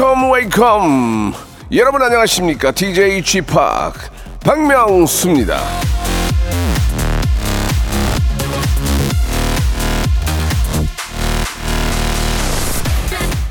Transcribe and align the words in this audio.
Wake 0.00 0.21
up 0.21 0.32
wake 0.32 1.00
up 1.00 1.34
여러분 1.72 2.00
안녕하십니까? 2.00 2.72
DJ 2.72 3.22
G 3.22 3.42
Park 3.42 3.52
박명수입니다. 4.42 5.60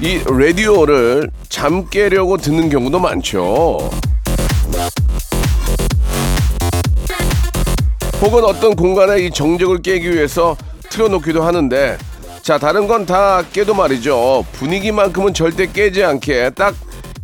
이 0.02 0.24
라디오를 0.26 1.30
잠 1.50 1.88
깨려고 1.88 2.38
듣는 2.38 2.70
경우도 2.70 2.98
많죠. 2.98 3.92
혹은 8.24 8.44
어떤 8.44 8.76
공간에 8.76 9.20
이 9.20 9.30
정적을 9.30 9.84
깨기 9.84 10.12
위해서 10.12 10.58
틀어놓기도 10.90 11.44
하는데 11.44 12.00
자 12.50 12.58
다른 12.58 12.88
건 12.88 13.06
다 13.06 13.44
깨도 13.44 13.76
말이죠. 13.76 14.44
분위기만큼은 14.54 15.36
절대 15.36 15.68
깨지 15.72 16.04
않게 16.04 16.50
딱 16.56 16.74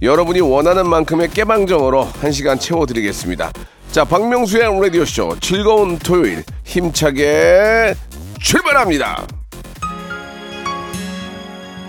여러분이 0.03 0.39
원하는 0.39 0.88
만큼의 0.88 1.31
깨방정으로 1.31 2.04
한 2.04 2.31
시간 2.31 2.59
채워드리겠습니다. 2.59 3.51
자 3.91 4.05
박명수의 4.05 4.79
라디오쇼. 4.79 5.37
즐거운 5.41 5.98
토요일. 5.98 6.43
힘차게 6.63 7.96
출발합니다. 8.40 9.26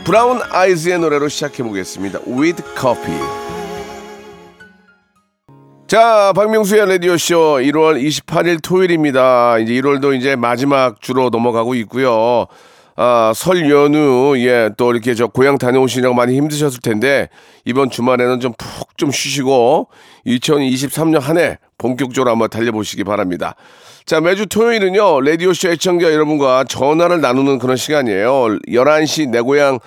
브라운 0.05 0.41
아이즈의 0.51 0.99
노래로 0.99 1.29
시작해 1.29 1.63
보겠습니다. 1.63 2.21
With 2.27 2.63
Coffee. 2.81 3.21
자, 5.89 6.33
박명수의 6.35 6.89
라디오쇼. 6.89 7.35
1월 7.65 8.03
28일 8.03 8.63
토요일입니다. 8.63 9.59
이제 9.59 9.75
1월도 9.75 10.17
이제 10.19 10.37
마지막 10.37 11.03
주로 11.03 11.29
넘어가고 11.29 11.75
있고요. 11.75 12.47
아, 12.97 13.33
설 13.35 13.71
연휴, 13.71 14.35
예, 14.39 14.71
또 14.77 14.91
이렇게 14.93 15.15
저 15.15 15.27
고향 15.27 15.59
다녀오시느라고 15.59 16.15
많이 16.15 16.35
힘드셨을 16.37 16.81
텐데, 16.81 17.29
이번 17.67 17.91
주말에는 17.91 18.41
좀 18.41 18.53
푹 18.57 18.97
좀 18.97 19.11
쉬시고, 19.13 19.89
2023년 20.27 21.21
한 21.21 21.37
해 21.37 21.59
본격적으로 21.77 22.31
한번 22.31 22.49
달려보시기 22.49 23.05
바랍니다. 23.05 23.55
자, 24.07 24.21
매주 24.23 24.47
토요일은요, 24.47 25.21
라디오쇼 25.21 25.69
애청자 25.69 26.11
여러분과 26.13 26.65
전화를 26.65 27.21
나누는 27.21 27.59
그런 27.59 27.77
시간이에요. 27.77 28.59
11시 28.69 29.29
내 29.29 29.41
고향 29.43 29.79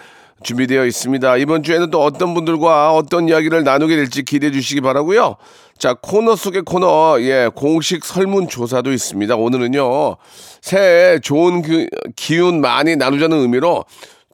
준비되어 0.43 0.85
있습니다. 0.85 1.37
이번 1.37 1.63
주에는 1.63 1.89
또 1.91 2.01
어떤 2.03 2.33
분들과 2.33 2.93
어떤 2.93 3.27
이야기를 3.27 3.63
나누게 3.63 3.95
될지 3.95 4.23
기대해 4.23 4.51
주시기 4.51 4.81
바라고요. 4.81 5.35
자, 5.77 5.95
코너 6.01 6.35
속의 6.35 6.63
코너, 6.63 7.17
예, 7.21 7.49
공식 7.55 8.03
설문조사도 8.03 8.91
있습니다. 8.91 9.35
오늘은요, 9.35 10.17
새해 10.61 11.19
좋은 11.19 11.61
그 11.61 11.87
기운 12.15 12.59
많이 12.61 12.95
나누자는 12.95 13.37
의미로 13.37 13.85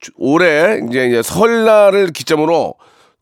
주- 0.01 0.11
올해 0.17 0.79
이제, 0.89 1.07
이제 1.07 1.21
설날을 1.21 2.07
기점으로 2.07 2.75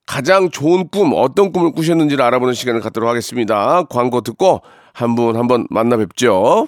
가장 0.05 0.49
좋은 0.49 0.87
꿈, 0.89 1.13
어떤 1.15 1.51
꿈을 1.51 1.71
꾸셨는지를 1.71 2.23
알아보는 2.23 2.53
시간을 2.53 2.81
갖도록 2.81 3.09
하겠습니다. 3.09 3.83
광고 3.89 4.21
듣고 4.21 4.61
한 4.93 5.15
분 5.15 5.35
한번 5.37 5.65
만나 5.69 5.97
뵙죠. 5.97 6.67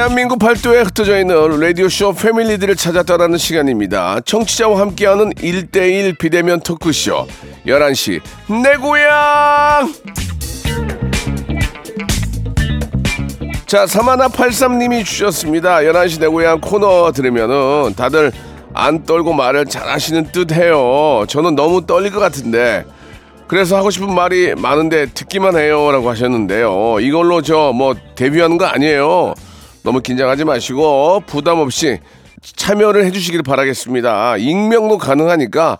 대한민국 0.00 0.38
팔도에 0.38 0.80
흩어져 0.80 1.18
있는 1.20 1.60
라디오쇼 1.60 2.14
패밀리들을 2.14 2.74
찾아 2.76 3.02
떠나는 3.02 3.36
시간입니다. 3.36 4.20
청취자와 4.24 4.80
함께하는 4.80 5.34
1대1 5.34 6.16
비대면 6.16 6.60
토크쇼 6.60 7.26
11시 7.66 8.22
내 8.62 8.76
고향 8.76 9.92
자 13.66 13.86
사마나 13.86 14.28
83님이 14.28 15.04
주셨습니다. 15.04 15.80
11시 15.80 16.18
내 16.18 16.28
고향 16.28 16.62
코너 16.62 17.12
들으면은 17.12 17.92
다들 17.94 18.32
안 18.72 19.04
떨고 19.04 19.34
말을 19.34 19.66
잘하시는 19.66 20.32
듯해요. 20.32 21.26
저는 21.28 21.54
너무 21.54 21.84
떨릴 21.84 22.10
것 22.10 22.20
같은데 22.20 22.86
그래서 23.48 23.76
하고 23.76 23.90
싶은 23.90 24.14
말이 24.14 24.54
많은데 24.54 25.08
듣기만 25.12 25.58
해요라고 25.58 26.08
하셨는데요. 26.08 27.00
이걸로 27.00 27.42
저 27.42 27.74
뭐 27.74 27.94
데뷔하는 28.14 28.56
거 28.56 28.64
아니에요. 28.64 29.34
너무 29.82 30.00
긴장하지 30.00 30.44
마시고 30.44 31.22
부담 31.26 31.58
없이 31.58 31.98
참여를 32.42 33.04
해주시길 33.06 33.42
바라겠습니다. 33.42 34.36
익명도 34.38 34.98
가능하니까 34.98 35.78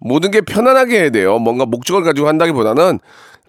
모든 0.00 0.30
게 0.30 0.40
편안하게 0.40 1.00
해야 1.00 1.10
돼요. 1.10 1.38
뭔가 1.38 1.64
목적을 1.66 2.02
가지고 2.02 2.28
한다기보다는 2.28 2.98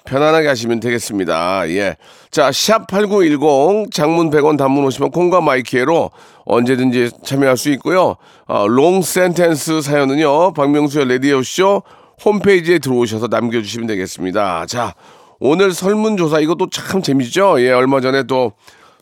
편안하게 0.05 0.49
하시면 0.49 0.81
되겠습니다. 0.81 1.69
예. 1.69 1.95
자, 2.29 2.49
샵8910 2.49 3.91
장문 3.91 4.29
100원 4.29 4.57
단문 4.57 4.83
오시면 4.85 5.11
콩과 5.11 5.41
My 5.41 5.69
K로 5.69 6.11
언제든지 6.45 7.11
참여할 7.23 7.55
수 7.55 7.69
있고요. 7.71 8.15
어, 8.45 8.67
long 8.67 9.01
sentence 9.01 9.81
사연은요. 9.81 10.53
박명수의 10.53 11.07
라디오쇼 11.07 11.83
홈페이지에 12.25 12.79
들어오셔서 12.79 13.27
남겨주시면 13.27 13.87
되겠습니다. 13.87 14.65
자, 14.67 14.93
오늘 15.39 15.73
설문조사 15.73 16.39
이것도 16.39 16.69
참 16.69 17.01
재미죠? 17.01 17.61
예, 17.61 17.71
얼마 17.71 18.01
전에 18.01 18.23
또 18.23 18.53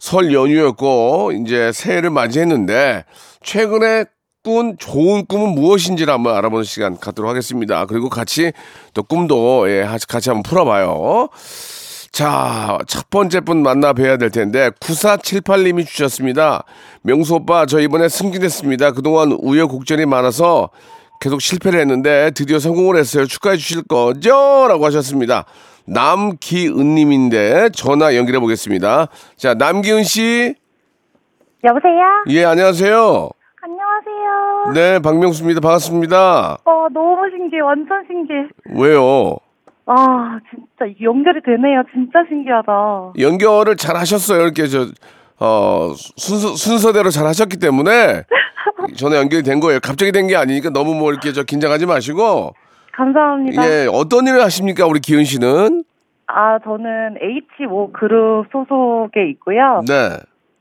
설 0.02 0.34
연휴였고 0.34 1.32
이제 1.34 1.72
새해를 1.72 2.10
맞이했는데 2.10 3.06
최근에 3.44 4.06
꾼 4.44 4.76
좋은 4.80 5.28
꿈은 5.28 5.50
무엇인지를 5.54 6.12
한번 6.12 6.36
알아보는 6.36 6.64
시간 6.64 6.98
갖도록 6.98 7.30
하겠습니다. 7.30 7.86
그리고 7.86 8.10
같이 8.10 8.52
또 8.96 9.04
꿈도 9.04 9.70
예, 9.70 9.88
같이 10.10 10.32
한번 10.32 10.42
풀어봐요. 10.42 11.30
자, 12.12 12.80
첫 12.88 13.12
번째 13.12 13.42
분 13.42 13.62
만나 13.62 13.94
뵈야 13.94 14.18
될 14.18 14.32
텐데 14.32 14.72
9478님이 14.80 15.86
주셨습니다. 15.86 16.64
명수 17.04 17.36
오빠 17.36 17.68
저 17.68 17.80
이번에 17.80 18.10
승진했습니다. 18.10 18.94
그동안 18.94 19.38
우여곡절이 19.40 20.08
많아서 20.08 20.72
계속 21.20 21.44
실패를 21.44 21.80
했는데 21.80 22.32
드디어 22.32 22.58
성공을 22.58 22.98
했어요. 22.98 23.28
축하해 23.28 23.58
주실 23.58 23.84
거죠? 23.84 24.66
라고 24.68 24.84
하셨습니다. 24.88 25.46
남기은님인데 26.42 27.70
전화 27.70 28.16
연결해 28.16 28.40
보겠습니다. 28.40 29.08
자, 29.36 29.54
남기은 29.54 30.04
씨. 30.04 30.56
여보세요? 31.64 32.02
예, 32.30 32.46
안녕하세요. 32.46 33.30
안녕하세요. 33.62 34.74
네, 34.74 35.00
박명수입니다. 35.00 35.60
반갑습니다. 35.62 36.58
어, 36.66 36.88
너무 36.94 37.18
신기해. 37.30 37.62
완전 37.62 38.04
신기해. 38.08 38.48
왜요? 38.76 39.38
아, 39.86 40.40
진짜 40.50 40.94
연결이 41.02 41.40
되네요. 41.46 41.84
진짜 41.94 42.20
신기하다. 42.30 43.14
연결을 43.20 43.76
잘 43.76 43.96
하셨어요. 43.98 44.42
이렇게 44.42 44.68
저, 44.68 44.88
어, 45.40 45.94
순서, 46.18 46.56
순서대로 46.56 47.10
잘 47.10 47.28
하셨기 47.28 47.58
때문에 47.58 48.24
전화 48.98 49.18
연결이 49.18 49.44
된 49.44 49.60
거예요. 49.60 49.80
갑자기 49.82 50.12
된 50.12 50.28
게 50.28 50.36
아니니까 50.36 50.70
너무 50.70 50.96
뭐 50.96 51.12
이렇게 51.12 51.34
저 51.34 51.44
긴장하지 51.44 51.86
마시고. 51.86 52.56
감사합니다. 52.94 53.64
예, 53.66 53.88
어떤 53.92 54.28
일을 54.28 54.42
하십니까? 54.44 54.86
우리 54.86 55.00
기은 55.00 55.24
씨는? 55.24 55.84
아, 56.28 56.60
저는 56.64 57.16
H5 57.60 57.92
그룹 57.94 58.46
소속에 58.52 59.30
있고요. 59.32 59.82
네. 59.88 60.18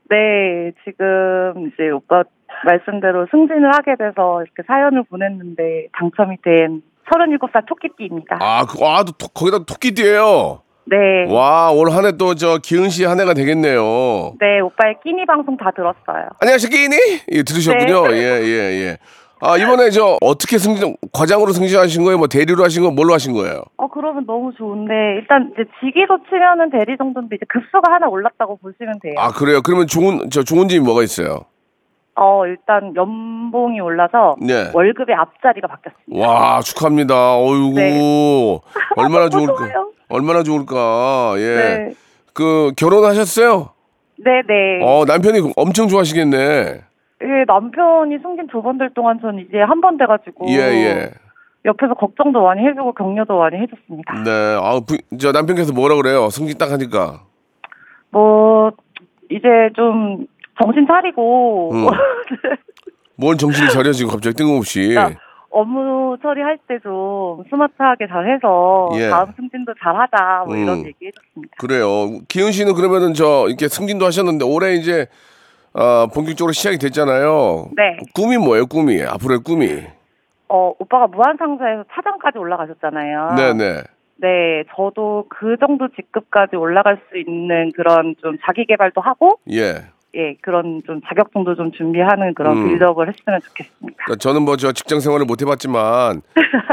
네, 0.09 0.71
지금 0.83 1.67
이제 1.67 1.89
오빠 1.89 2.23
말씀대로 2.65 3.27
승진을 3.31 3.71
하게 3.73 3.95
돼서 3.97 4.43
이렇게 4.43 4.63
사연을 4.67 5.03
보냈는데 5.09 5.87
당첨이 5.97 6.37
된 6.43 6.81
37살 7.13 7.65
토끼띠입니다. 7.67 8.37
아, 8.41 8.65
그, 8.65 8.83
아, 8.85 9.03
또, 9.03 9.11
토- 9.13 9.27
거기다 9.29 9.59
토끼띠예요 9.65 10.61
네. 10.85 10.97
와, 11.31 11.71
올 11.71 11.89
한 11.91 12.03
해 12.05 12.11
또 12.17 12.35
저 12.35 12.57
기은 12.57 12.89
씨 12.89 13.05
한 13.05 13.19
해가 13.19 13.33
되겠네요. 13.33 14.33
네, 14.39 14.59
오빠의 14.59 14.95
끼니 15.03 15.25
방송 15.25 15.55
다 15.55 15.71
들었어요. 15.75 16.27
안녕하세요, 16.41 16.69
끼니? 16.69 16.95
예, 17.31 17.43
들으셨군요. 17.43 18.07
네. 18.07 18.17
예, 18.17 18.41
예, 18.43 18.87
예. 18.87 18.97
아, 19.41 19.57
이번에 19.57 19.89
저 19.89 20.17
어떻게 20.21 20.57
승진, 20.59 20.95
과장으로 21.11 21.51
승진하신 21.51 22.03
거예요? 22.03 22.19
뭐 22.19 22.27
대리로 22.27 22.63
하신 22.63 22.83
거, 22.83 22.91
뭘로 22.91 23.13
하신 23.13 23.33
거예요? 23.33 23.63
어, 23.77 23.87
그러면 23.87 24.25
너무 24.27 24.53
좋은데, 24.55 24.93
일단 25.19 25.51
이제 25.53 25.63
직위로 25.79 26.19
치면은 26.29 26.69
대리 26.69 26.95
정도인데, 26.97 27.37
이제 27.37 27.45
급수가 27.49 27.91
하나 27.91 28.07
올랐다고 28.07 28.57
보시면 28.57 28.99
돼요. 29.01 29.13
아, 29.17 29.31
그래요? 29.31 29.61
그러면 29.63 29.87
좋은, 29.87 30.29
저 30.29 30.43
좋은 30.43 30.67
점이 30.67 30.79
뭐가 30.81 31.01
있어요? 31.01 31.45
어, 32.15 32.45
일단 32.45 32.93
연봉이 32.95 33.79
올라서 33.79 34.35
네. 34.39 34.69
월급의 34.73 35.15
앞자리가 35.15 35.67
바뀌었습니다. 35.67 36.27
와, 36.27 36.61
축하합니다. 36.61 37.37
어이구. 37.37 37.73
네. 37.75 38.59
얼마나 38.95 39.27
좋을까? 39.29 39.55
얼마나 40.09 40.43
좋을까? 40.43 41.33
예. 41.37 41.41
네. 41.55 41.89
그 42.33 42.73
결혼하셨어요? 42.77 43.69
네 44.17 44.41
네. 44.47 44.79
어, 44.83 45.03
남편이 45.05 45.53
엄청 45.55 45.87
좋아하시겠네. 45.87 46.81
예, 47.23 47.43
남편이 47.47 48.17
승진 48.19 48.47
두번될 48.47 48.91
동안 48.93 49.19
전 49.21 49.39
이제 49.39 49.59
한 49.61 49.81
번 49.81 49.97
돼가지고. 49.97 50.47
예, 50.49 50.55
예. 50.57 51.11
옆에서 51.65 51.93
걱정도 51.93 52.41
많이 52.41 52.65
해주고 52.65 52.93
격려도 52.93 53.37
많이 53.37 53.57
해줬습니다. 53.57 54.23
네. 54.23 54.29
아, 54.59 54.79
부, 54.85 54.97
저 55.19 55.31
남편께서 55.31 55.73
뭐라 55.73 55.95
그래요? 55.95 56.29
승진 56.29 56.57
딱 56.57 56.71
하니까. 56.71 57.21
뭐, 58.09 58.71
이제 59.29 59.47
좀 59.75 60.25
정신 60.61 60.87
차리고. 60.87 61.71
음. 61.71 61.85
뭔 63.15 63.37
정신이 63.37 63.69
차려지고 63.69 64.09
갑자기 64.11 64.35
뜬금없이. 64.35 64.87
그러니까 64.89 65.19
업무 65.51 66.17
처리할 66.23 66.57
때 66.67 66.79
좀 66.81 67.43
스마트하게 67.49 68.07
잘 68.07 68.27
해서 68.33 68.89
예. 68.95 69.09
다음 69.09 69.31
승진도 69.35 69.73
잘 69.83 69.95
하자 69.95 70.45
뭐 70.47 70.55
이런 70.55 70.79
음. 70.79 70.85
얘기 70.87 71.07
해줬습니다. 71.07 71.53
그래요. 71.59 72.19
기훈 72.27 72.51
씨는 72.51 72.73
그러면은 72.73 73.13
저 73.13 73.45
이렇게 73.47 73.67
승진도 73.67 74.05
하셨는데 74.05 74.45
올해 74.45 74.73
이제 74.75 75.07
어, 75.73 76.07
본격적으로 76.07 76.51
시작이 76.53 76.77
됐잖아요. 76.77 77.69
네. 77.75 77.97
꿈이 78.13 78.37
뭐예요? 78.37 78.65
꿈이 78.65 79.01
앞으로의 79.03 79.39
꿈이. 79.39 79.83
어, 80.49 80.73
오빠가 80.79 81.07
무한상사에서 81.07 81.85
차장까지 81.93 82.37
올라가셨잖아요. 82.37 83.35
네네. 83.37 83.81
네, 84.17 84.63
저도 84.75 85.25
그 85.29 85.55
정도 85.59 85.87
직급까지 85.87 86.55
올라갈 86.55 86.99
수 87.09 87.17
있는 87.17 87.71
그런 87.75 88.15
좀 88.21 88.37
자기 88.45 88.65
개발도 88.65 89.01
하고, 89.01 89.39
예. 89.49 89.85
예, 90.13 90.35
그런 90.41 90.81
좀 90.85 90.99
자격증도 91.07 91.55
좀 91.55 91.71
준비하는 91.71 92.33
그런 92.33 92.57
음. 92.57 92.67
빌드업을 92.67 93.07
했으면 93.07 93.39
좋겠습니다. 93.39 94.03
그러니까 94.03 94.15
저는 94.19 94.41
뭐 94.41 94.57
저 94.57 94.73
직장 94.73 94.99
생활을 94.99 95.25
못 95.25 95.41
해봤지만 95.41 96.21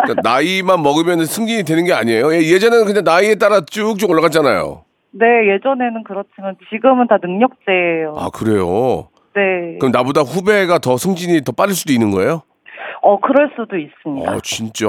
그러니까 0.03 0.21
나이만 0.29 0.83
먹으면 0.83 1.25
승진이 1.25 1.63
되는 1.63 1.85
게 1.85 1.93
아니에요. 1.93 2.35
예, 2.35 2.39
예전에는 2.39 2.85
그냥 2.85 3.05
나이에 3.05 3.37
따라 3.37 3.61
쭉쭉 3.61 4.11
올라갔잖아요. 4.11 4.83
네, 5.11 5.27
예전에는 5.55 6.05
그렇지만 6.05 6.57
지금은 6.71 7.07
다 7.09 7.19
능력제예요. 7.23 8.15
아 8.17 8.29
그래요. 8.31 9.09
네. 9.35 9.79
그럼 9.79 9.93
나보다 9.93 10.23
후배가 10.23 10.79
더 10.79 10.97
승진이 10.97 11.43
더 11.43 11.53
빠를 11.53 11.75
수도 11.75 11.93
있는 11.93 12.11
거예요? 12.11 12.43
어, 13.01 13.19
그럴 13.21 13.51
수도 13.57 13.77
있습니다. 13.79 14.31
어 14.31 14.41
진짜. 14.43 14.87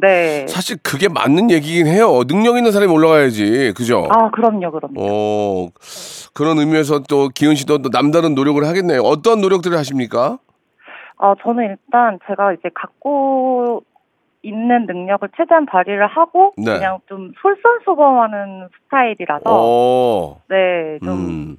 네. 0.00 0.46
사실 0.48 0.76
그게 0.82 1.08
맞는 1.08 1.50
얘기긴 1.50 1.86
해요. 1.86 2.24
능력 2.26 2.56
있는 2.56 2.72
사람이 2.72 2.92
올라가야지, 2.92 3.72
그죠? 3.76 4.08
아, 4.10 4.30
그럼요, 4.30 4.70
그럼요. 4.72 4.94
어 4.98 5.68
그런 6.34 6.58
의미에서 6.58 7.00
또 7.08 7.28
기훈 7.28 7.54
씨도 7.54 7.78
또 7.78 7.88
남다른 7.90 8.34
노력을 8.34 8.62
하겠네요. 8.64 9.00
어떤 9.00 9.40
노력들을 9.40 9.76
하십니까? 9.78 10.38
아, 11.18 11.34
저는 11.42 11.64
일단 11.64 12.18
제가 12.26 12.52
이제 12.52 12.68
갖고 12.74 13.82
있는 14.46 14.86
능력을 14.86 15.28
최대한 15.36 15.66
발휘를 15.66 16.06
하고 16.06 16.52
네. 16.56 16.74
그냥 16.74 16.98
좀 17.08 17.32
솔선수범하는 17.42 18.68
스타일이라서 18.84 19.42
어, 19.46 20.40
네, 20.48 20.98
좀 21.02 21.12
음, 21.12 21.56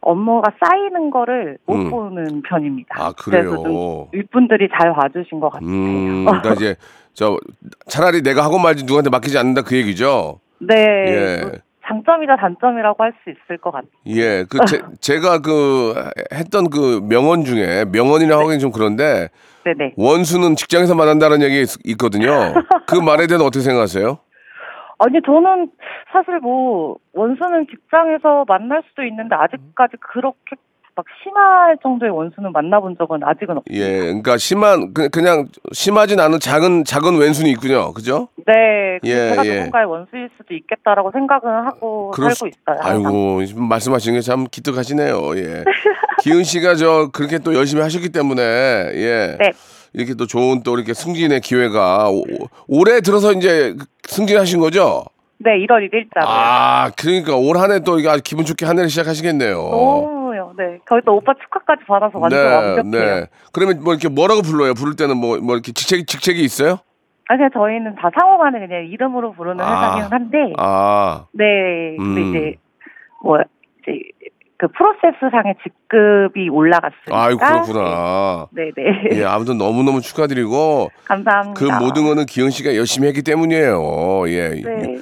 업무가 0.00 0.52
쌓이는 0.60 1.10
거를 1.10 1.58
못 1.66 1.74
음. 1.74 1.90
보는 1.90 2.42
편입니다. 2.42 2.96
아 2.98 3.12
그래요. 3.12 4.08
윗분들이 4.12 4.68
잘 4.76 4.92
봐주신 4.92 5.38
것 5.40 5.50
같아요. 5.50 5.68
음, 5.68 6.24
그러니까 6.24 6.52
이제 6.54 6.74
저 7.12 7.38
차라리 7.86 8.22
내가 8.22 8.42
하고 8.44 8.58
말지 8.58 8.84
누구한테 8.84 9.10
맡기지 9.10 9.38
않는다 9.38 9.62
그 9.62 9.76
얘기죠. 9.76 10.40
네, 10.58 10.74
예. 11.06 11.42
뭐 11.42 11.52
장점이다 11.86 12.36
단점이라고 12.36 13.02
할 13.02 13.12
수 13.24 13.30
있을 13.30 13.58
것 13.58 13.70
같아요. 13.72 13.90
예, 14.06 14.44
그 14.48 14.58
제, 14.66 14.80
제가 15.00 15.40
그 15.40 15.94
했던 16.32 16.70
그 16.70 17.00
명언 17.08 17.44
중에 17.44 17.84
명언이라 17.92 18.36
하기는 18.38 18.58
좀 18.58 18.72
그런데 18.72 19.28
네네. 19.64 19.94
원수는 19.96 20.56
직장에서 20.56 20.94
만난다는 20.94 21.42
얘기 21.42 21.60
있- 21.62 21.76
있거든요. 21.84 22.30
그 22.86 22.96
말에 22.96 23.26
대해서 23.26 23.44
어떻게 23.44 23.60
생각하세요? 23.62 24.18
아니 24.98 25.18
저는 25.24 25.70
사실 26.12 26.38
뭐 26.40 26.96
원수는 27.14 27.66
직장에서 27.70 28.44
만날 28.46 28.82
수도 28.88 29.02
있는데 29.04 29.34
아직까지 29.34 29.96
그렇게 30.00 30.56
막 30.96 31.06
심할 31.22 31.78
정도의 31.82 32.10
원수는 32.10 32.52
만나본 32.52 32.96
적은 32.98 33.20
아직은 33.22 33.58
없어요. 33.58 33.78
예, 33.78 34.00
그러니까 34.00 34.36
심한 34.36 34.92
그, 34.92 35.08
그냥 35.08 35.46
심하진 35.72 36.20
않은 36.20 36.40
작은 36.40 36.84
작은 36.84 37.18
왼순이 37.18 37.48
있군요. 37.52 37.92
그죠? 37.94 38.28
네, 38.44 38.98
그 39.00 39.08
예, 39.08 39.30
제가 39.30 39.46
예. 39.46 39.56
누군가의 39.58 39.86
원수일 39.86 40.28
수도 40.36 40.52
있겠다라고 40.52 41.12
생각은 41.12 41.48
하고 41.48 42.10
그럴 42.10 42.30
살고 42.32 42.34
수- 42.34 42.48
있어요. 42.48 42.76
항상. 42.82 43.06
아이고 43.06 43.40
말씀하시는 43.68 44.18
게 44.18 44.20
참 44.22 44.44
기특하시네요. 44.50 45.14
예. 45.36 45.64
기은 46.22 46.44
씨가 46.44 46.74
저 46.76 47.08
그렇게 47.12 47.38
또 47.38 47.54
열심히 47.54 47.82
하셨기 47.82 48.10
때문에 48.10 48.42
예. 48.42 49.36
네. 49.38 49.50
이렇게 49.92 50.14
또 50.14 50.26
좋은 50.26 50.62
또 50.62 50.76
이렇게 50.76 50.94
승진의 50.94 51.40
기회가 51.40 52.10
오- 52.10 52.24
올해 52.68 53.00
들어서 53.00 53.32
이제 53.32 53.74
승진하신 54.04 54.60
거죠? 54.60 55.04
네, 55.38 55.52
1월 55.66 55.88
1일자로. 55.90 56.22
아, 56.26 56.90
그러니까 56.98 57.34
올 57.36 57.56
한 57.56 57.70
해 57.72 57.80
또 57.80 57.98
이게 57.98 58.08
아주 58.08 58.22
기분 58.22 58.44
좋게 58.44 58.66
한 58.66 58.76
해를 58.78 58.90
시작하시겠네요. 58.90 59.54
너무요. 59.56 60.52
네, 60.58 60.78
거기 60.86 61.00
또 61.06 61.16
오빠 61.16 61.32
축하까지 61.42 61.82
받아서 61.88 62.18
완전 62.18 62.38
완벽해요. 62.84 63.24
그러면 63.52 63.82
뭐 63.82 63.94
이렇게 63.94 64.08
뭐라고 64.08 64.42
불러요? 64.42 64.74
부를 64.74 64.94
때는 64.96 65.16
뭐, 65.16 65.38
뭐 65.38 65.54
이렇게 65.54 65.72
직책이, 65.72 66.04
직책이 66.04 66.42
있어요? 66.44 66.78
아, 67.28 67.36
그냥 67.36 67.50
저희는 67.54 67.94
다 67.96 68.10
상호간에 68.18 68.58
그냥 68.60 68.84
이름으로 68.86 69.32
부르는 69.32 69.60
아. 69.64 69.96
회사기는 69.96 70.12
한데, 70.12 70.52
아, 70.58 71.24
네, 71.32 71.96
근데 71.96 72.20
음. 72.20 72.28
이제 72.36 72.56
뭐 73.24 73.38
이제 73.82 73.98
그 74.60 74.68
프로세스상의 74.68 75.54
직급이 75.62 76.50
올라갔으니까. 76.50 77.10
아유, 77.10 77.38
그렇구나. 77.38 78.46
네, 78.50 78.70
네. 78.76 79.18
예, 79.18 79.24
아무튼 79.24 79.56
너무 79.56 79.82
너무 79.82 80.02
축하드리고, 80.02 80.90
감사합니다. 81.06 81.58
그 81.58 81.64
모든 81.82 82.04
거는 82.04 82.26
기현 82.26 82.50
씨가 82.50 82.76
열심히 82.76 83.08
했기 83.08 83.22
때문이에요. 83.22 84.28
예. 84.28 84.50
네. 84.50 84.96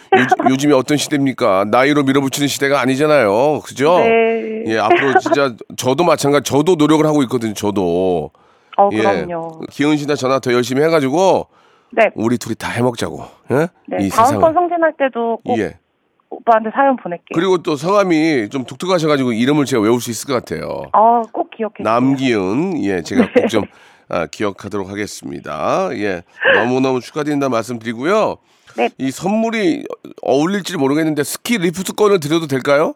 요, 0.49 0.57
즘에 0.57 0.73
어떤 0.75 0.97
시대입니까? 0.97 1.65
나이로 1.73 2.05
밀어붙이는 2.05 2.47
시대가 2.47 2.81
아니잖아요. 2.81 3.59
그죠? 3.65 3.99
네. 3.99 4.63
예, 4.69 4.79
앞으로 4.79 5.19
진짜 5.19 5.57
저도 5.77 6.05
마찬가지, 6.05 6.49
저도 6.49 6.77
노력을 6.77 7.05
하고 7.05 7.25
있거든요, 7.25 7.53
저도. 7.53 8.31
어, 8.77 8.91
예. 8.93 8.99
그럼요. 8.99 9.63
기현 9.73 9.97
씨나 9.97 10.15
저나 10.15 10.39
더 10.39 10.53
열심히 10.53 10.85
해가지고, 10.85 11.49
네. 11.91 12.11
우리 12.15 12.39
둘이 12.39 12.55
다 12.55 12.69
해먹자고. 12.71 13.25
예? 13.51 13.67
네. 13.89 14.05
이 14.07 14.09
다음번 14.09 14.53
세상을. 14.53 14.55
승진할 14.55 14.93
때도 14.97 15.41
꼭 15.45 15.59
예. 15.59 15.75
오빠한테 16.49 16.71
사연 16.75 16.97
보낼게요. 16.97 17.35
그리고 17.35 17.59
또 17.59 17.77
성함이 17.77 18.49
좀 18.49 18.65
독특하셔가지고 18.65 19.33
이름을 19.33 19.67
제가 19.67 19.83
외울 19.83 20.01
수 20.01 20.11
있을 20.11 20.27
것 20.27 20.35
같아요. 20.35 20.85
아, 20.93 21.23
꼭 21.33 21.51
기억해. 21.51 21.75
남기은, 21.81 22.83
예, 22.85 23.03
제가 23.03 23.29
꼭 23.33 23.49
좀 23.49 23.65
아, 24.11 24.27
기억하도록 24.27 24.89
하겠습니다. 24.89 25.91
예, 25.93 26.23
너무 26.55 26.81
너무 26.81 27.01
축하드린다 27.01 27.51
말씀드리고요. 27.51 28.37
네. 28.77 28.89
이 28.97 29.11
선물이 29.11 29.85
어울릴지 30.23 30.79
모르겠는데 30.79 31.25
스키 31.25 31.59
리프트권을 31.59 32.21
드려도 32.21 32.47
될까요? 32.47 32.95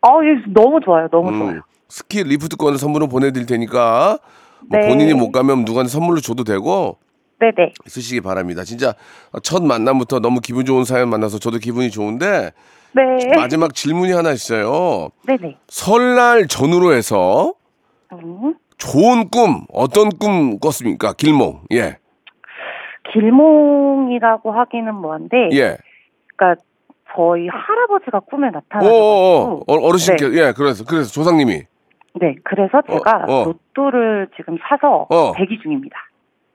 아, 0.00 0.08
예, 0.24 0.42
너무 0.52 0.80
좋아요. 0.82 1.08
너무 1.10 1.30
좋아요. 1.32 1.56
음, 1.56 1.60
스키 1.88 2.22
리프트권을 2.22 2.78
선물로 2.78 3.08
보내드릴 3.08 3.46
테니까 3.46 4.18
뭐 4.70 4.80
네. 4.80 4.88
본인이 4.88 5.12
못 5.12 5.32
가면 5.32 5.64
누구한테 5.66 5.90
선물로 5.90 6.20
줘도 6.20 6.44
되고 6.44 6.98
네, 7.40 7.50
네. 7.56 7.72
쓰시기 7.86 8.22
바랍니다. 8.22 8.64
진짜 8.64 8.94
첫 9.42 9.62
만남부터 9.62 10.20
너무 10.20 10.40
기분 10.40 10.64
좋은 10.64 10.84
사연 10.84 11.10
만나서 11.10 11.38
저도 11.38 11.58
기분이 11.58 11.90
좋은데 11.90 12.52
네. 12.94 13.36
마지막 13.36 13.74
질문이 13.74 14.12
하나 14.12 14.30
있어요. 14.30 15.10
네, 15.26 15.36
네. 15.40 15.56
설날 15.66 16.46
전후로 16.46 16.92
해서 16.92 17.54
음. 18.12 18.54
좋은 18.78 19.28
꿈 19.30 19.64
어떤 19.72 20.10
꿈 20.10 20.58
꿨습니까? 20.58 21.12
길몽. 21.14 21.62
예. 21.72 21.98
길몽이라고 23.12 24.52
하기는 24.52 24.94
뭐한데, 24.94 25.50
예. 25.52 25.76
그러니까 26.36 26.62
저희 27.14 27.48
할아버지가 27.48 28.20
꿈에 28.20 28.48
오, 28.48 28.50
나타나셔가지고, 28.50 29.64
어, 29.68 29.86
어르신께 29.88 30.28
네. 30.28 30.38
예, 30.38 30.52
그래서 30.56 30.84
그래서 30.84 31.10
조상님이 31.12 31.62
네, 32.20 32.34
그래서 32.44 32.82
제가 32.82 33.24
어. 33.28 33.44
로또를 33.44 34.28
지금 34.36 34.56
사서 34.68 35.06
어. 35.10 35.32
대기 35.36 35.58
중입니다. 35.62 35.96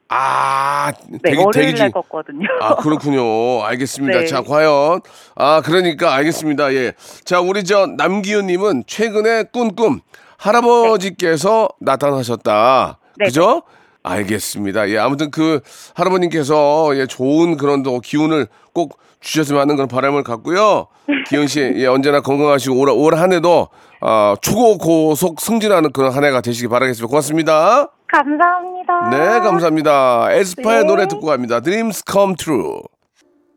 아, 0.10 0.92
네, 1.08 1.20
대기 1.24 1.38
월요일 1.38 1.68
대기 1.68 1.80
날 1.80 1.92
중. 1.92 2.02
껐거든요. 2.02 2.48
아, 2.62 2.76
그렇군요. 2.76 3.64
알겠습니다. 3.64 4.20
네. 4.22 4.26
자, 4.26 4.42
과연 4.42 5.02
아, 5.36 5.62
그러니까 5.62 6.14
알겠습니다. 6.16 6.74
예. 6.74 6.94
자, 7.26 7.40
우리 7.40 7.64
저 7.64 7.86
남기훈 7.86 8.48
님은 8.48 8.84
최근에 8.88 9.44
꾼꿈 9.54 10.02
할아버지께서 10.38 11.70
나타나셨다. 11.80 12.98
네. 13.18 13.26
그죠? 13.26 13.62
알겠습니다. 14.02 14.90
예, 14.90 14.98
아무튼 14.98 15.30
그 15.30 15.60
할아버님께서 15.94 16.92
예, 16.96 17.06
좋은 17.06 17.58
그런 17.58 17.84
또 17.84 18.00
기운을 18.00 18.48
꼭 18.74 18.98
주셨으면 19.20 19.62
하는 19.62 19.76
그런 19.76 19.88
바람을 19.90 20.24
갖고요. 20.24 20.88
기훈 21.28 21.48
씨, 21.48 21.60
예, 21.76 21.86
언제나 21.86 22.22
건강하시고 22.22 22.80
올, 22.80 22.90
올 22.90 23.14
한 23.16 23.34
해도 23.34 23.68
아, 24.02 24.36
초고 24.42 24.78
고속 24.78 25.42
승진하는 25.42 25.92
그런 25.92 26.14
한 26.14 26.24
해가 26.24 26.40
되시기 26.42 26.70
바라겠습니다. 26.70 27.08
고맙습니다. 27.10 27.88
감사합니다. 28.08 28.79
네, 29.12 29.18
감사합니다. 29.40 30.32
에스파의 30.34 30.82
네. 30.82 30.88
노래 30.88 31.08
듣고 31.08 31.26
갑니다. 31.28 31.60
Dreams 31.60 32.04
Come 32.10 32.36
True. 32.36 32.82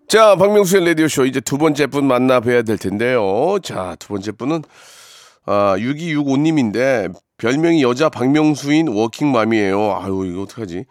자, 0.09 0.37
박명수의 0.37 0.87
라디오쇼 0.87 1.25
이제 1.27 1.41
두 1.41 1.59
번째 1.59 1.87
분 1.87 2.07
만나 2.07 2.41
뵈야 2.41 2.63
될 2.63 2.79
텐데요. 2.79 3.59
자, 3.63 3.97
두 3.99 4.09
번째 4.09 4.33
분은 4.33 4.63
아, 5.47 5.75
6265님인데 5.79 7.13
별명이 7.39 7.83
여자 7.83 8.09
박명수인 8.09 8.89
워킹맘이에요. 8.89 9.99
아유, 10.01 10.25
이거 10.27 10.43
어떡하지? 10.43 10.85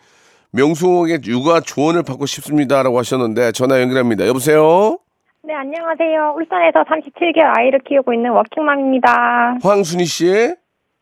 명수에게 0.52 1.20
육아 1.26 1.62
조언을 1.62 2.04
받고 2.04 2.26
싶습니다라고 2.26 2.98
하셨는데 3.00 3.54
전화 3.54 3.80
연결합니다. 3.80 4.28
여보세요? 4.28 4.98
네, 5.44 5.54
안녕하세요. 5.54 6.36
울산에서 6.36 6.84
37개월 6.84 7.58
아이를 7.58 7.80
키우고 7.88 8.14
있는 8.14 8.32
워킹맘입니다. 8.32 9.58
황순희 9.64 10.06
씨? 10.06 10.56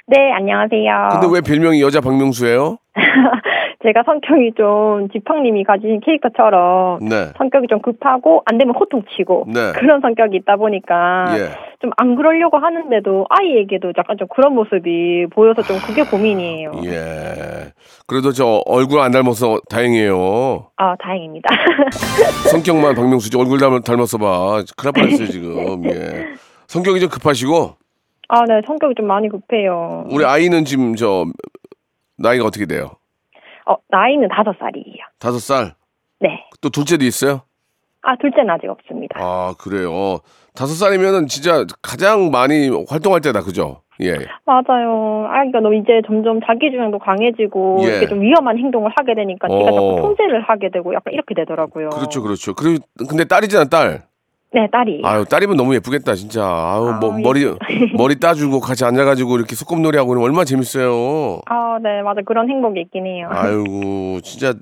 네, 0.10 0.32
안녕하세요. 0.34 1.10
근데 1.12 1.28
왜 1.32 1.42
별명이 1.42 1.82
여자 1.84 2.02
박명수예요? 2.02 2.78
제가 3.84 4.02
성격이 4.04 4.54
좀 4.58 5.08
지팡님이 5.14 5.64
가진 5.64 6.02
캐릭터처럼 6.02 7.00
네. 7.08 7.28
성격이 7.38 7.68
좀 7.70 7.80
급하고 7.82 8.42
안 8.46 8.58
되면 8.58 8.74
호통치고 8.76 9.46
네. 9.54 9.72
그런 9.74 10.02
성격이 10.02 10.36
있다 10.38 10.58
보니까 10.58 11.26
예. 11.38 11.50
좀안 11.80 12.16
그러려고 12.16 12.58
하는데도 12.58 13.28
아이에게도 13.30 13.94
약간 13.98 14.18
좀 14.18 14.28
그런 14.36 14.56
모습이 14.56 15.28
보여서 15.32 15.62
좀 15.62 15.78
그게 15.78 16.04
고민이에요. 16.04 16.72
예. 16.86 17.72
그래도 18.08 18.32
저 18.32 18.62
얼굴 18.66 19.02
안 19.02 19.12
닮아서 19.12 19.60
다행이에요. 19.70 20.72
아, 20.76 20.96
다행입니다. 20.98 21.50
성격만 22.52 22.96
박명수지 22.96 23.38
얼굴 23.38 23.60
닮, 23.60 23.80
닮았어 23.82 24.18
봐. 24.18 24.64
큰일 24.76 24.92
날 24.92 25.04
뻔했어요, 25.04 25.28
지금. 25.28 25.86
예. 25.90 26.26
성격이 26.68 27.00
좀 27.00 27.10
급하시고 27.10 27.76
아, 28.30 28.46
네, 28.46 28.62
성격이 28.66 28.94
좀 28.96 29.08
많이 29.08 29.28
급해요. 29.28 30.06
우리 30.12 30.24
아이는 30.24 30.64
지금 30.64 30.96
저 30.96 31.26
나이가 32.18 32.46
어떻게 32.46 32.66
돼요? 32.68 32.92
어, 33.66 33.76
나이는 33.90 34.30
다섯 34.30 34.56
살이에요. 34.60 35.04
다섯 35.20 35.40
살. 35.40 35.74
네. 36.20 36.46
또 36.62 36.70
둘째도 36.70 37.04
있어요? 37.06 37.42
아, 38.04 38.16
둘째는 38.18 38.50
아직 38.52 38.68
없습니다. 38.68 39.20
아, 39.20 39.54
그래요. 39.60 40.20
다섯 40.54 40.74
살이면은 40.76 41.28
진짜 41.28 41.66
가장 41.82 42.30
많이 42.32 42.70
활동할 42.88 43.22
때다, 43.22 43.42
그죠? 43.42 43.82
예. 44.02 44.14
맞아요. 44.46 45.28
아이가 45.30 45.60
너무 45.60 45.76
이제 45.76 46.02
점점 46.06 46.40
자기 46.46 46.72
주장도 46.72 47.00
강해지고 47.00 47.80
예. 47.82 47.88
이렇게 47.88 48.08
좀 48.08 48.22
위험한 48.22 48.58
행동을 48.58 48.92
하게 48.96 49.16
되니까 49.16 49.48
제가 49.50 49.62
어. 49.62 49.66
자꾸 49.66 50.02
통제를 50.02 50.42
하게 50.42 50.70
되고 50.70 50.94
약간 50.94 51.14
이렇게 51.14 51.34
되더라고요. 51.34 51.90
그렇죠, 51.90 52.22
그렇죠. 52.22 52.54
그리고 52.54 52.86
근데 53.10 53.26
딸이잖아, 53.26 53.66
딸. 53.66 54.04
네, 54.52 54.68
딸이. 54.72 55.02
아유, 55.04 55.26
딸이면 55.26 55.58
너무 55.58 55.76
예쁘겠다, 55.76 56.16
진짜. 56.16 56.44
아유, 56.44 56.98
뭐 57.00 57.14
아, 57.14 57.18
머리 57.20 57.46
머리 57.96 58.20
따주고 58.20 58.60
같이 58.62 58.84
앉아가지고 58.84 59.38
이렇게 59.38 59.56
소꿉놀이 59.56 59.96
하고 59.98 60.20
얼마나 60.20 60.44
재밌어요. 60.44 61.42
아, 61.46 61.78
네, 61.84 62.02
맞아. 62.02 62.22
그런 62.26 62.50
행복이 62.50 62.82
있긴 62.82 63.06
해요. 63.06 63.28
아이고, 63.32 64.22
진짜 64.22 64.54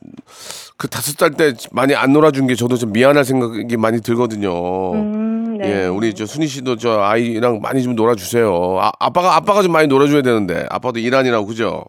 그 0.78 0.90
다섯 0.90 1.18
살 1.18 1.32
때 1.38 1.54
많이 1.72 1.96
안 1.96 2.12
놀아준 2.12 2.48
게 2.48 2.56
저도 2.56 2.76
좀 2.76 2.92
미안할 2.92 3.24
생각이 3.24 3.78
많이 3.78 4.02
들거든요. 4.02 4.94
음, 4.94 5.58
네. 5.62 5.84
예, 5.84 5.86
우리 5.88 6.14
저 6.14 6.26
순희 6.26 6.48
씨도 6.48 6.76
저 6.76 7.00
아이랑 7.02 7.62
많이 7.62 7.82
좀 7.82 7.96
놀아주세요. 7.96 8.78
아, 8.82 8.92
아빠가 9.00 9.36
아빠가 9.38 9.62
좀 9.64 9.72
많이 9.72 9.88
놀아줘야 9.88 10.22
되는데 10.22 10.66
아빠도 10.70 11.00
일하니라고 11.00 11.46
그죠? 11.48 11.86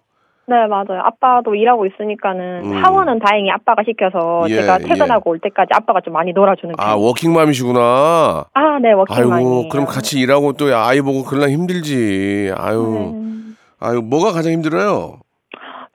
네, 0.49 0.67
맞아요. 0.67 1.03
아빠도 1.05 1.55
일하고 1.55 1.85
있으니까는 1.85 2.65
음. 2.65 2.83
하원은 2.83 3.19
다행히 3.19 3.51
아빠가 3.51 3.83
시켜서 3.85 4.47
예, 4.49 4.63
제가 4.63 4.79
퇴근하고 4.79 5.31
올 5.31 5.39
때까지 5.41 5.69
아빠가 5.75 6.01
좀 6.01 6.15
많이 6.15 6.33
놀아주는 6.33 6.75
아 6.79 6.93
편이에요. 6.95 7.07
워킹맘이시구나. 7.07 8.47
아, 8.55 8.79
네, 8.81 8.93
워킹맘이에요. 8.93 9.35
아이고, 9.35 9.69
그럼 9.69 9.85
같이 9.85 10.19
일하고 10.19 10.55
또 10.55 10.75
아이 10.75 11.03
보고 11.03 11.23
그러려 11.23 11.51
힘들지. 11.51 12.51
아유, 12.57 13.13
네. 13.13 13.55
아유, 13.79 14.01
뭐가 14.03 14.33
가장 14.33 14.53
힘들어요? 14.53 15.19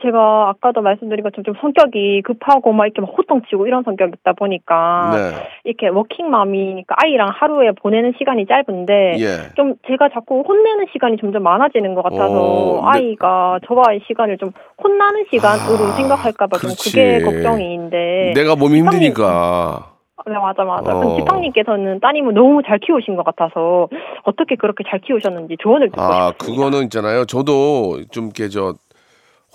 제가 0.03 0.49
아까도 0.49 0.81
말씀드린 0.81 1.23
것처럼 1.23 1.45
좀 1.45 1.55
성격이 1.61 2.21
급하고 2.23 2.73
막 2.73 2.85
이렇게 2.85 3.01
막 3.01 3.11
호통치고 3.17 3.65
이런 3.67 3.83
성격이다 3.83 4.33
보니까 4.33 5.11
네, 5.13 5.47
이렇게 5.63 5.87
워킹맘이니까 5.87 6.95
아이랑 7.03 7.31
하루에 7.33 7.71
보내는 7.71 8.13
시간이 8.17 8.45
짧은데 8.45 9.17
예. 9.19 9.53
좀 9.55 9.75
제가 9.87 10.09
자꾸 10.13 10.43
혼내는 10.47 10.87
시간이 10.91 11.17
점점 11.17 11.43
많아지는 11.43 11.95
것 11.95 12.03
같아서 12.03 12.41
어, 12.41 12.81
네. 12.81 12.99
아이가 12.99 13.59
저와의 13.65 14.01
시간을 14.07 14.37
좀 14.37 14.51
혼나는 14.83 15.25
시간으로 15.31 15.85
아, 15.85 15.91
생각할까봐 15.95 16.57
좀. 16.57 16.69
그게 16.83 17.21
걱정인데 17.23 18.33
내가 18.35 18.55
몸이 18.55 18.79
힘드니까. 18.79 19.93
네 20.25 20.33
맞아 20.35 20.63
맞아 20.63 20.95
어. 20.95 21.17
지팡님께서는 21.17 21.99
따님을 21.99 22.33
너무 22.33 22.61
잘 22.65 22.79
키우신 22.79 23.17
것 23.17 23.25
같아서 23.25 23.89
어떻게 24.23 24.55
그렇게 24.55 24.83
잘 24.89 25.01
키우셨는지 25.01 25.57
조언을 25.59 25.89
듣고 25.89 26.01
아, 26.01 26.29
싶습니다. 26.29 26.45
그거는 26.45 26.83
있잖아요. 26.85 27.25
저도 27.25 27.99
좀 28.11 28.25
이렇게 28.25 28.47
저 28.47 28.73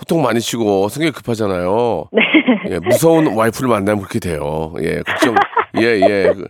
호통 0.01 0.23
많이 0.23 0.41
치고 0.41 0.89
성격이 0.89 1.13
급하잖아요. 1.13 2.09
네. 2.13 2.23
예, 2.71 2.79
무서운 2.79 3.35
와이프를 3.35 3.69
만나면 3.69 4.01
그렇게 4.03 4.21
돼요. 4.21 4.75
예, 4.81 5.03
걱정. 5.03 5.35
예, 5.79 5.83
예. 5.83 6.33
그, 6.35 6.49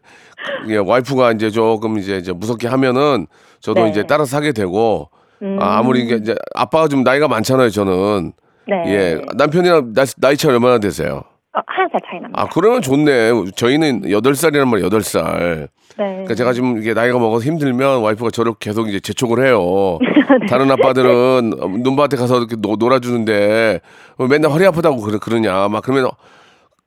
예, 0.68 0.76
와이프가 0.76 1.32
이제 1.32 1.50
조금 1.50 1.98
이제, 1.98 2.16
이제 2.16 2.32
무섭게 2.32 2.68
하면은 2.68 3.26
저도 3.60 3.84
네. 3.84 3.90
이제 3.90 4.04
따라서 4.06 4.36
하게 4.36 4.52
되고 4.52 5.10
음, 5.42 5.58
아, 5.60 5.78
아무리 5.78 6.02
이제 6.02 6.34
아빠가 6.54 6.88
좀 6.88 7.02
나이가 7.02 7.28
많잖아요, 7.28 7.70
저는. 7.70 8.32
네. 8.66 8.82
예. 8.86 9.20
남편이랑 9.36 9.94
나이, 9.94 10.06
나이 10.18 10.36
차이 10.36 10.52
얼마나 10.52 10.78
되세요? 10.78 11.22
어, 11.58 11.62
한살 11.66 12.00
차이 12.08 12.20
납니다. 12.20 12.40
아, 12.42 12.46
그러면 12.52 12.80
좋네. 12.82 13.50
저희는 13.56 14.10
여덟 14.10 14.34
살이란 14.34 14.68
말이에요, 14.68 14.86
여덟 14.86 15.02
살. 15.02 15.68
네. 15.98 16.04
그러니까 16.12 16.34
제가 16.34 16.52
지금 16.52 16.78
이게 16.78 16.94
나이가 16.94 17.18
먹어서 17.18 17.44
힘들면 17.44 18.02
와이프가 18.02 18.30
저를 18.30 18.52
계속 18.60 18.88
이제 18.88 19.00
재촉을 19.00 19.44
해요. 19.44 19.98
네. 20.40 20.46
다른 20.48 20.70
아빠들은 20.70 21.50
눈밭에 21.82 22.16
가서 22.16 22.38
이렇게 22.38 22.54
노, 22.56 22.76
놀아주는데 22.76 23.80
뭐 24.16 24.28
맨날 24.28 24.52
허리 24.52 24.64
아프다고 24.66 25.00
그러, 25.00 25.18
그러냐. 25.18 25.68
막 25.68 25.82
그러면 25.82 26.10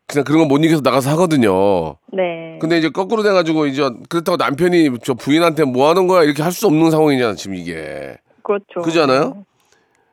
그냥 0.08 0.24
그런 0.26 0.40
거 0.42 0.46
못 0.48 0.64
이겨서 0.64 0.82
나가서 0.84 1.10
하거든요. 1.12 1.96
네. 2.14 2.58
근데 2.62 2.78
이제 2.78 2.90
거꾸로 2.90 3.24
돼가지고 3.24 3.66
이제 3.66 3.90
그렇다고 4.10 4.38
남편이 4.38 4.92
저 5.04 5.14
부인한테 5.16 5.66
뭐 5.66 5.90
하는 5.90 6.08
거야 6.08 6.24
이렇게 6.24 6.44
할 6.44 6.52
수 6.52 6.68
없는 6.68 6.92
상황이잖아 6.92 7.34
지금 7.36 7.56
이게. 7.56 8.16
그렇죠. 8.44 8.82
그렇지 8.82 9.00
않아요? 9.02 9.44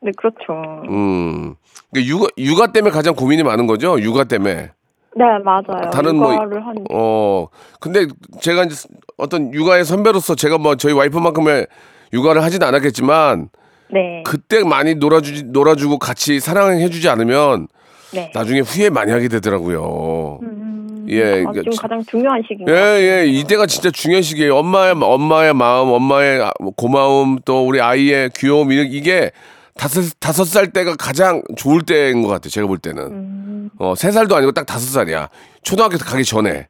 네, 0.01 0.11
그렇죠. 0.17 0.83
음. 0.89 1.55
그러니까 1.91 2.09
육아, 2.13 2.27
육아 2.37 2.67
때문에 2.71 2.91
가장 2.91 3.15
고민이 3.15 3.43
많은 3.43 3.67
거죠. 3.67 3.99
육아 3.99 4.23
때문에. 4.25 4.71
네, 5.15 5.25
맞아요. 5.43 5.89
다른 5.91 6.15
뭐- 6.17 6.33
육아를 6.33 6.65
하니 6.65 6.83
어. 6.91 7.47
근데 7.79 8.05
제가 8.41 8.63
이제 8.65 8.87
어떤 9.17 9.53
육아의 9.53 9.83
선배로서 9.83 10.35
제가 10.35 10.57
뭐 10.57 10.75
저희 10.75 10.93
와이프만큼의 10.93 11.67
육아를 12.13 12.43
하진 12.43 12.63
않았겠지만 12.63 13.49
네. 13.91 14.23
그때 14.25 14.63
많이 14.63 14.95
놀아주지 14.95 15.45
놀아주고 15.45 15.97
같이 15.97 16.39
사랑해주지 16.39 17.09
않으면 17.09 17.67
네. 18.13 18.31
나중에 18.33 18.59
후회 18.61 18.89
많이 18.89 19.11
하게 19.11 19.27
되더라고요. 19.27 20.39
음, 20.43 21.05
예, 21.09 21.23
아, 21.23 21.25
그러니까 21.31 21.53
지금 21.53 21.71
지- 21.71 21.77
가장 21.79 22.03
중요한 22.07 22.41
시기인 22.47 22.67
예. 22.69 22.73
예, 22.73 23.25
이때가 23.27 23.65
진짜 23.65 23.89
중요한 23.91 24.21
시기예요. 24.21 24.55
엄마의 24.57 24.93
엄마의 24.99 25.53
마음, 25.55 25.89
엄마의 25.89 26.41
아, 26.43 26.51
고마움, 26.77 27.39
또 27.45 27.67
우리 27.67 27.81
아이의 27.81 28.29
귀여움 28.35 28.71
이- 28.71 28.87
이게 28.89 29.31
다섯 29.79 30.03
다섯 30.19 30.43
살 30.43 30.67
때가 30.73 30.95
가장 30.97 31.41
좋을 31.55 31.83
때인 31.83 32.21
것 32.21 32.27
같아요. 32.27 32.49
제가 32.49 32.67
볼 32.67 32.77
때는 32.79 33.03
음, 33.03 33.69
어세 33.79 34.11
살도 34.11 34.35
아니고 34.35 34.51
딱 34.51 34.65
다섯 34.65 34.85
살이야. 34.91 35.29
초등학교 35.63 35.97
가기 35.97 36.25
전에 36.25 36.67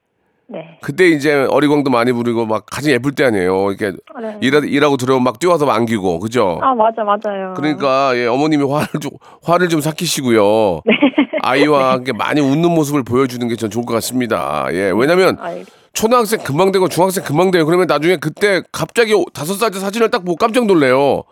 네. 0.48 0.78
그때 0.82 1.08
이제 1.08 1.34
어리광도 1.50 1.90
많이 1.90 2.12
부리고 2.12 2.46
막 2.46 2.66
가장 2.68 2.92
예쁠 2.92 3.14
때 3.14 3.24
아니에요. 3.26 3.72
이렇게 3.72 3.98
네. 4.22 4.38
일하, 4.42 4.60
일하고 4.60 4.98
들어오면 4.98 5.24
막 5.24 5.40
뛰어와서 5.40 5.66
안기고 5.68 6.20
그죠? 6.20 6.60
아, 6.62 6.76
맞아, 6.76 7.04
맞아요. 7.04 7.54
그러니까 7.56 8.12
예, 8.16 8.28
어머님이 8.28 8.64
화를 8.64 8.88
좀 9.02 9.12
화를 9.44 9.70
좀 9.70 9.82
삭히시고요. 9.82 10.82
네. 10.86 10.94
아이와 11.42 11.94
함께 11.94 12.14
많이 12.14 12.42
웃는 12.42 12.70
모습을 12.72 13.02
보여주는 13.04 13.48
게 13.48 13.56
전 13.56 13.72
좋을 13.72 13.86
것 13.86 13.94
같습니다. 13.96 14.68
예, 14.72 14.92
왜냐면 14.96 15.36
아이, 15.40 15.64
초등학생 15.94 16.40
금방 16.44 16.72
되고 16.72 16.88
중학생 16.88 17.24
금방 17.24 17.50
돼요. 17.50 17.66
그러면 17.66 17.88
나중에 17.88 18.18
그때 18.18 18.62
갑자기 18.72 19.14
다섯 19.34 19.56
살 19.56 19.72
때 19.72 19.80
사진을 19.80 20.12
딱 20.12 20.20
보고 20.24 20.36
깜짝 20.36 20.66
놀래요. 20.68 21.24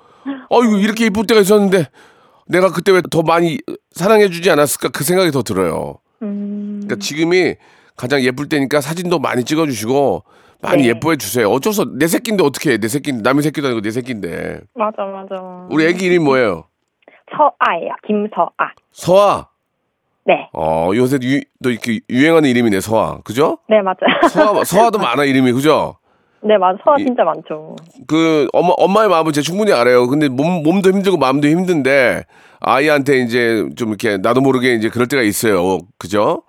어이구 0.49 0.79
이렇게 0.79 1.05
이쁠 1.07 1.25
때가 1.27 1.41
있었는데 1.41 1.85
내가 2.47 2.71
그때 2.71 2.91
왜 2.91 3.01
더 3.09 3.21
많이 3.23 3.59
사랑해주지 3.91 4.49
않았을까 4.51 4.89
그 4.89 5.03
생각이 5.03 5.31
더 5.31 5.41
들어요. 5.43 5.95
음, 6.21 6.81
그러니까 6.83 6.95
지금이 7.03 7.55
가장 7.95 8.21
예쁠 8.21 8.47
때니까 8.49 8.79
사진도 8.81 9.19
많이 9.19 9.43
찍어주시고 9.43 10.23
많이 10.61 10.83
네. 10.83 10.89
예뻐해 10.89 11.17
주세요. 11.17 11.49
어쩔 11.49 11.73
수 11.73 11.81
없, 11.83 11.89
내 11.97 12.07
새끼인데 12.07 12.43
어떻게 12.43 12.71
해? 12.71 12.77
내 12.77 12.87
새끼인데 12.87 13.21
남의 13.27 13.43
새끼도 13.43 13.67
아니고 13.67 13.81
내 13.81 13.91
새끼인데. 13.91 14.61
맞아, 14.75 15.03
맞아. 15.03 15.35
우리 15.69 15.85
애기 15.85 16.05
이름이 16.05 16.19
뭐예요? 16.23 16.65
서아예요. 17.31 17.93
김서아. 18.07 18.71
서아. 18.91 19.47
네. 20.25 20.49
어 20.53 20.91
요새 20.95 21.19
유, 21.21 21.41
또 21.63 21.69
이렇게 21.69 21.99
유행하는 22.09 22.49
이름이네 22.49 22.81
서아. 22.81 23.19
그죠? 23.23 23.59
네, 23.69 23.77
맞아요. 23.81 24.29
서아 24.29 24.63
서아도 24.65 24.97
많아 24.99 25.25
이름이 25.25 25.51
그죠? 25.53 25.97
네, 26.47 26.57
맞아. 26.57 26.79
이- 26.99 27.03
진짜 27.05 27.23
많죠. 27.23 27.75
그 28.07 28.47
엄마 28.53 28.73
엄마의 28.77 29.09
마음은 29.09 29.33
제가 29.33 29.43
충분히 29.43 29.73
알아요. 29.73 30.07
근데 30.07 30.29
몸 30.29 30.63
몸도 30.63 30.89
힘들고 30.89 31.17
마음도 31.17 31.47
힘든데 31.47 32.23
아이한테 32.59 33.17
이제 33.19 33.65
좀 33.75 33.89
이렇게 33.89 34.17
나도 34.17 34.39
모르게 34.41 34.73
이제 34.75 34.89
그럴 34.89 35.07
때가 35.07 35.21
있어요. 35.23 35.79
그죠? 35.99 36.43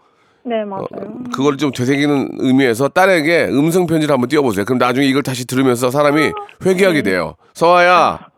네, 0.44 0.64
맞아요. 0.64 0.86
그걸 1.34 1.56
좀 1.58 1.72
되새기는 1.72 2.28
의미에서 2.38 2.88
딸에게 2.88 3.46
음성 3.50 3.86
편지를 3.86 4.12
한번 4.14 4.28
띄워보세요. 4.28 4.64
그럼 4.64 4.78
나중에 4.78 5.06
이걸 5.06 5.22
다시 5.22 5.46
들으면서 5.46 5.90
사람이 5.90 6.30
회개하게 6.64 7.02
돼요. 7.02 7.34
서아야, 7.54 8.28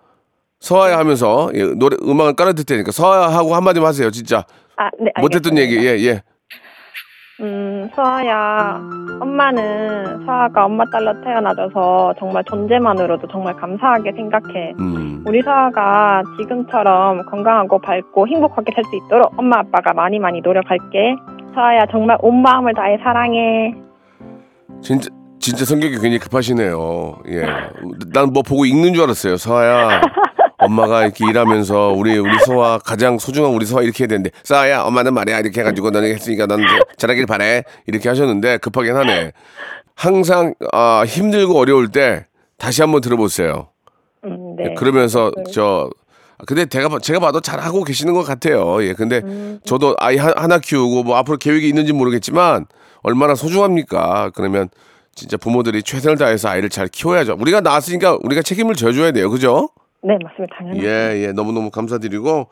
서아야 0.61 0.99
하면서 0.99 1.51
예, 1.55 1.63
노래 1.77 1.97
음악을 2.03 2.35
깔아둘 2.35 2.65
테니까 2.65 2.91
서아야 2.91 3.29
하고 3.29 3.55
한마디만 3.55 3.87
하세요. 3.89 4.11
진짜 4.11 4.45
아, 4.77 4.89
네. 4.99 5.13
못했던 5.21 5.53
알겠습니다. 5.57 5.63
얘기, 5.93 6.05
예, 6.07 6.09
예. 6.11 6.23
음, 7.43 7.89
서아야, 7.95 8.81
엄마는 9.21 10.27
서아가 10.27 10.67
엄마 10.67 10.85
딸로 10.91 11.19
태어나줘서 11.23 12.15
정말 12.19 12.45
존재만으로도 12.45 13.29
정말 13.29 13.57
감사하게 13.57 14.13
생각해. 14.13 14.75
음. 14.79 15.25
우리 15.27 15.41
서아가 15.43 16.23
지금처럼 16.39 17.25
건강하고 17.27 17.79
밝고 17.79 18.29
행복하게 18.29 18.73
살 18.75 18.85
수 18.85 18.91
있도록 19.07 19.33
엄마 19.39 19.59
아빠가 19.61 19.95
많이 19.95 20.19
많이 20.19 20.41
노력할게. 20.43 21.17
서아야 21.55 21.87
정말 21.91 22.19
온 22.21 22.43
마음을 22.43 22.75
다해 22.75 22.99
사랑해. 23.03 23.75
진짜 24.83 25.09
진짜 25.39 25.65
성격이 25.65 25.95
굉장히 25.95 26.19
급하시네요. 26.19 27.21
예. 27.29 27.41
난 28.13 28.31
뭐 28.33 28.43
보고 28.43 28.67
읽는 28.67 28.93
줄 28.93 29.05
알았어요. 29.05 29.37
서아야. 29.39 30.01
엄마가 30.71 31.03
이렇게 31.05 31.27
일하면서 31.29 31.95
우리 31.97 32.17
우리 32.19 32.39
소아 32.47 32.79
가장 32.79 33.19
소중한 33.19 33.51
우리 33.53 33.67
소아 33.67 33.83
이렇게 33.83 34.05
해야 34.05 34.09
되는데 34.09 34.31
싸야 34.45 34.83
엄마는 34.83 35.13
말이야 35.15 35.41
이렇게 35.41 35.61
해가지고 35.61 35.91
너는 35.91 36.15
했으니까 36.15 36.47
너는 36.47 36.65
잘하길 36.97 37.27
바래 37.27 37.65
이렇게 37.87 38.09
하셨는데 38.09 38.59
급하긴 38.59 38.95
하네 38.97 39.33
항상 39.97 40.55
아, 40.73 41.05
힘들고 41.07 41.59
어려울 41.59 41.89
때 41.91 42.27
다시 42.57 42.83
한번 42.83 43.01
들어보세요 43.01 43.69
음, 44.25 44.57
예, 44.61 44.69
네. 44.69 44.75
그러면서 44.75 45.33
네. 45.37 45.53
저 45.53 45.91
근데 46.47 46.65
제가 46.67 46.89
봐- 46.89 46.99
제가 47.01 47.19
봐도 47.21 47.41
잘 47.41 47.61
하고 47.61 47.85
계시는 47.85 48.15
것 48.15 48.23
같아요 48.23 48.83
예 48.85 48.95
근데 48.95 49.21
음. 49.25 49.61
저도 49.65 49.97
아이 49.99 50.17
하- 50.17 50.33
하나 50.37 50.59
키우고 50.59 51.03
뭐 51.03 51.17
앞으로 51.17 51.37
계획이 51.37 51.69
있는지 51.69 51.93
모르겠지만 51.93 52.67
얼마나 53.03 53.35
소중합니까 53.35 54.31
그러면 54.35 54.69
진짜 55.15 55.37
부모들이 55.37 55.83
최선을 55.83 56.17
다해서 56.17 56.49
아이를 56.49 56.71
잘 56.71 56.89
키워야죠 56.89 57.37
우리가 57.39 57.61
낳았으니까 57.61 58.19
우리가 58.23 58.43
책임을 58.43 58.75
져줘야 58.75 59.11
돼요 59.13 59.29
그죠? 59.31 59.69
네, 60.03 60.17
맞습니다. 60.23 60.57
당연히. 60.57 60.83
예, 60.83 61.23
예, 61.27 61.33
너무너무 61.33 61.71
감사드리고, 61.71 62.49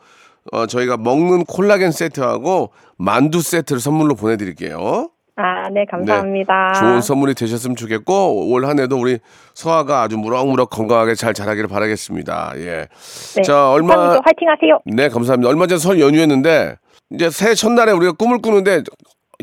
어, 0.51 0.65
저희가 0.67 0.97
먹는 0.97 1.45
콜라겐 1.45 1.91
세트하고 1.91 2.69
만두 2.97 3.41
세트를 3.41 3.79
선물로 3.79 4.15
보내드릴게요. 4.15 5.09
아, 5.35 5.69
네, 5.69 5.85
감사합니다. 5.89 6.73
좋은 6.73 7.01
선물이 7.01 7.33
되셨으면 7.33 7.75
좋겠고, 7.77 8.51
올 8.51 8.65
한 8.65 8.77
해도 8.79 8.97
우리 8.99 9.19
서아가 9.53 10.01
아주 10.01 10.17
무럭무럭 10.17 10.69
건강하게 10.69 11.15
잘 11.15 11.33
자라기를 11.33 11.69
바라겠습니다. 11.69 12.53
예. 12.57 12.87
네. 13.35 13.41
자, 13.43 13.71
얼마, 13.71 13.95
화이팅 13.95 14.49
하세요. 14.49 14.79
네, 14.85 15.07
감사합니다. 15.09 15.49
얼마 15.49 15.65
전설 15.65 15.99
연휴였는데, 15.99 16.75
이제 17.11 17.29
새해 17.29 17.55
첫날에 17.55 17.91
우리가 17.93 18.11
꿈을 18.13 18.41
꾸는데, 18.41 18.83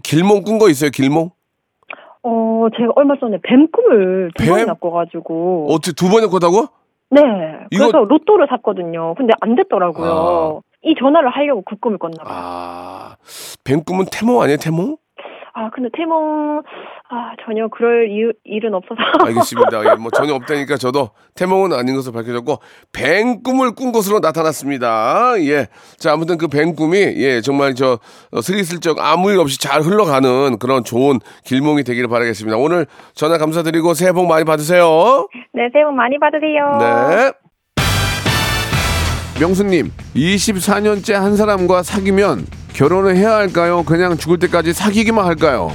길몽 0.04 0.42
꾼 0.42 0.58
거 0.58 0.68
있어요, 0.68 0.90
길몽? 0.90 1.30
어, 2.22 2.66
제가 2.76 2.92
얼마 2.96 3.14
전에 3.18 3.38
뱀 3.42 3.66
꿈을 3.70 4.30
두 4.36 4.44
뱀? 4.44 4.52
번이나 4.52 4.74
꿔가지고. 4.74 5.68
어떻게 5.70 5.92
두 5.92 6.10
번에 6.10 6.26
꿨다고? 6.26 6.66
네. 7.10 7.22
이거- 7.70 7.86
그래서 7.90 8.04
로또를 8.04 8.46
샀거든요. 8.50 9.14
근데 9.16 9.32
안 9.40 9.54
됐더라고요. 9.54 10.62
이 10.82 10.94
전화를 10.98 11.28
하려고 11.30 11.62
그 11.62 11.76
꿈을 11.76 11.98
꿨나 11.98 12.22
봐요. 12.24 12.28
아, 12.38 13.16
뱀 13.64 13.82
꿈은 13.84 14.06
태몽 14.12 14.40
아니에요, 14.40 14.56
태몽? 14.58 14.96
아, 15.58 15.70
근데 15.74 15.88
태몽, 15.96 16.62
아, 17.08 17.32
전혀 17.46 17.66
그럴 17.68 18.10
이유, 18.10 18.30
일은 18.44 18.74
없어서. 18.74 19.00
알겠습니다. 19.24 19.90
예, 19.90 19.94
뭐 19.96 20.10
전혀 20.10 20.34
없다니까 20.36 20.76
저도 20.76 21.10
태몽은 21.34 21.72
아닌 21.72 21.94
것으로 21.94 22.12
밝혀졌고 22.12 22.58
뱅 22.92 23.42
꿈을 23.42 23.74
꾼 23.74 23.90
것으로 23.90 24.20
나타났습니다. 24.20 25.32
예, 25.38 25.68
자 25.98 26.12
아무튼 26.12 26.36
그 26.36 26.48
뱅 26.48 26.74
꿈이 26.76 26.98
예 26.98 27.40
정말 27.40 27.74
저 27.74 27.98
어, 28.32 28.40
스리슬쩍 28.42 28.98
아무 29.00 29.30
일 29.30 29.38
없이 29.38 29.58
잘 29.58 29.80
흘러가는 29.80 30.58
그런 30.58 30.84
좋은 30.84 31.20
길몽이 31.44 31.84
되기를 31.84 32.08
바라겠습니다. 32.08 32.58
오늘 32.58 32.84
전화 33.14 33.38
감사드리고 33.38 33.94
새해 33.94 34.12
복 34.12 34.26
많이 34.26 34.44
받으세요. 34.44 35.26
네, 35.54 35.68
새해 35.72 35.84
복 35.86 35.94
많이 35.94 36.18
받으세요. 36.18 36.76
네. 36.78 37.32
명수님, 39.40 39.90
24년째 40.14 41.12
한 41.14 41.36
사람과 41.36 41.82
사귀면 41.82 42.46
결혼을 42.76 43.16
해야 43.16 43.36
할까요? 43.36 43.82
그냥 43.84 44.18
죽을 44.18 44.38
때까지 44.38 44.74
사귀기만 44.74 45.24
할까요? 45.24 45.74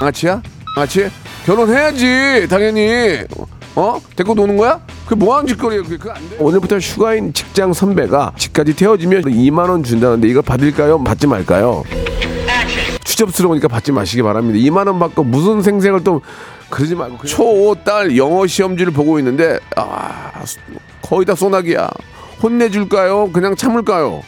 양아치야? 0.00 0.42
양아치? 0.76 1.08
결혼해야지, 1.46 2.48
당연히. 2.50 3.20
어? 3.76 4.00
데리고 4.16 4.34
노는 4.34 4.56
거야? 4.56 4.80
그게 5.04 5.14
뭐하는 5.14 5.46
짓거리야? 5.46 5.82
그게 5.82 5.96
그거 5.98 6.10
안 6.10 6.28
돼? 6.28 6.36
오늘부터 6.40 6.78
휴가인 6.78 7.32
직장 7.32 7.72
선배가 7.72 8.32
집까지 8.36 8.74
태워주면 8.74 9.22
2만 9.22 9.70
원 9.70 9.84
준다는데 9.84 10.26
이걸 10.26 10.42
받을까요? 10.42 11.02
받지 11.02 11.28
말까요? 11.28 11.84
추접스러우니까 13.04 13.68
받지 13.68 13.92
마시기 13.92 14.20
바랍니다. 14.22 14.58
2만 14.58 14.88
원 14.88 14.98
받고 14.98 15.22
무슨 15.22 15.62
생생을 15.62 16.02
또 16.02 16.22
그러지 16.70 16.96
말고 16.96 17.24
초, 17.24 17.76
딸 17.84 18.16
영어 18.16 18.48
시험지를 18.48 18.92
보고 18.92 19.20
있는데 19.20 19.60
아 19.76 20.42
거의 21.02 21.24
다 21.24 21.36
소나기야. 21.36 21.88
혼내줄까요? 22.42 23.30
그냥 23.32 23.54
참을까요? 23.54 24.22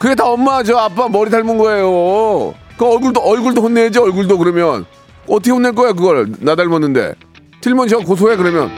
그게 0.00 0.14
다 0.14 0.24
엄마 0.24 0.62
저 0.62 0.78
아빠 0.78 1.10
머리 1.10 1.30
닮은 1.30 1.58
거예요. 1.58 2.54
그 2.78 2.86
얼굴도 2.86 3.20
얼굴도 3.20 3.60
혼내야지 3.60 3.98
얼굴도 3.98 4.38
그러면. 4.38 4.86
어떻게 5.28 5.50
혼낼 5.50 5.74
거야 5.74 5.92
그걸? 5.92 6.32
나 6.38 6.56
닮았는데. 6.56 7.12
틀면 7.60 7.86
제가 7.86 8.02
고소해 8.02 8.36
그러면. 8.36 8.74